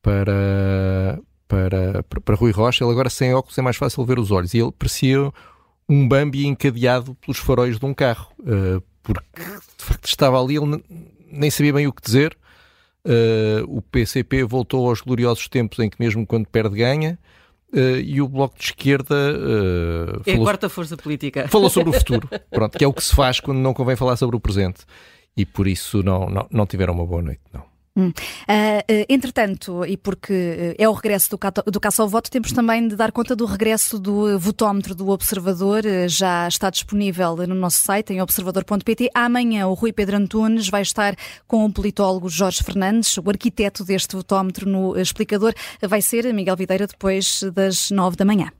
para, 0.00 1.20
para, 1.46 2.02
para, 2.02 2.34
Rui 2.34 2.50
Rocha. 2.50 2.84
Ele 2.84 2.92
agora 2.92 3.10
sem 3.10 3.34
óculos 3.34 3.56
é 3.56 3.62
mais 3.62 3.76
fácil 3.76 4.04
ver 4.04 4.18
os 4.18 4.30
olhos. 4.30 4.54
E 4.54 4.58
ele 4.58 4.72
parecia 4.72 5.32
um 5.88 6.08
Bambi 6.08 6.46
encadeado 6.46 7.14
pelos 7.16 7.38
faróis 7.38 7.78
de 7.78 7.84
um 7.84 7.94
carro. 7.94 8.32
Uh, 8.40 8.82
porque 9.02 9.22
de 9.78 9.84
facto 9.84 10.06
estava 10.06 10.40
ali, 10.40 10.56
ele 10.56 10.82
nem 11.30 11.50
sabia 11.50 11.72
bem 11.72 11.86
o 11.86 11.92
que 11.92 12.02
dizer. 12.02 12.36
Uh, 13.04 13.64
o 13.66 13.82
PCP 13.82 14.44
voltou 14.44 14.88
aos 14.88 15.00
gloriosos 15.00 15.48
tempos 15.48 15.78
em 15.80 15.90
que 15.90 15.96
mesmo 15.98 16.26
quando 16.26 16.46
perde 16.46 16.76
ganha. 16.76 17.18
Uh, 17.72 17.98
e 18.04 18.20
o 18.20 18.28
Bloco 18.28 18.56
de 18.58 18.64
Esquerda 18.64 19.14
uh, 19.14 20.20
é 20.26 20.32
falou, 20.32 20.42
a 20.42 20.44
quarta 20.44 20.68
força 20.68 20.96
política. 20.96 21.48
Falou 21.48 21.70
sobre 21.70 21.90
o 21.90 21.92
futuro, 21.92 22.28
pronto, 22.50 22.76
que 22.76 22.84
é 22.84 22.86
o 22.86 22.92
que 22.92 23.02
se 23.02 23.14
faz 23.14 23.40
quando 23.40 23.58
não 23.58 23.72
convém 23.72 23.96
falar 23.96 24.16
sobre 24.16 24.36
o 24.36 24.40
presente. 24.40 24.84
E 25.34 25.46
por 25.46 25.66
isso 25.66 26.02
não, 26.02 26.28
não, 26.28 26.46
não 26.50 26.66
tiveram 26.66 26.92
uma 26.92 27.06
boa 27.06 27.22
noite, 27.22 27.40
não. 27.52 27.71
Hum. 27.96 28.08
Uh, 28.08 29.04
entretanto, 29.08 29.84
e 29.84 29.96
porque 29.96 30.74
é 30.78 30.88
o 30.88 30.92
regresso 30.92 31.30
do, 31.30 31.70
do 31.70 31.80
caça 31.80 32.02
ao 32.02 32.08
voto, 32.08 32.30
temos 32.30 32.52
também 32.52 32.88
de 32.88 32.96
dar 32.96 33.12
conta 33.12 33.36
do 33.36 33.44
regresso 33.44 33.98
do 33.98 34.38
votómetro 34.38 34.94
do 34.94 35.10
Observador. 35.10 35.82
já 36.08 36.48
está 36.48 36.70
disponível 36.70 37.36
no 37.46 37.54
nosso 37.54 37.78
site, 37.78 38.12
em 38.12 38.22
observador.pt. 38.22 39.10
Amanhã, 39.14 39.66
o 39.66 39.74
Rui 39.74 39.92
Pedro 39.92 40.16
Antunes 40.16 40.68
vai 40.68 40.82
estar 40.82 41.14
com 41.46 41.64
o 41.64 41.72
politólogo 41.72 42.28
Jorge 42.28 42.62
Fernandes, 42.64 43.16
o 43.18 43.28
arquiteto 43.28 43.84
deste 43.84 44.16
votómetro 44.16 44.68
no 44.68 44.98
explicador. 44.98 45.52
Vai 45.80 46.00
ser 46.00 46.32
Miguel 46.32 46.56
Videira 46.56 46.86
depois 46.86 47.42
das 47.54 47.90
nove 47.90 48.16
da 48.16 48.24
manhã. 48.24 48.50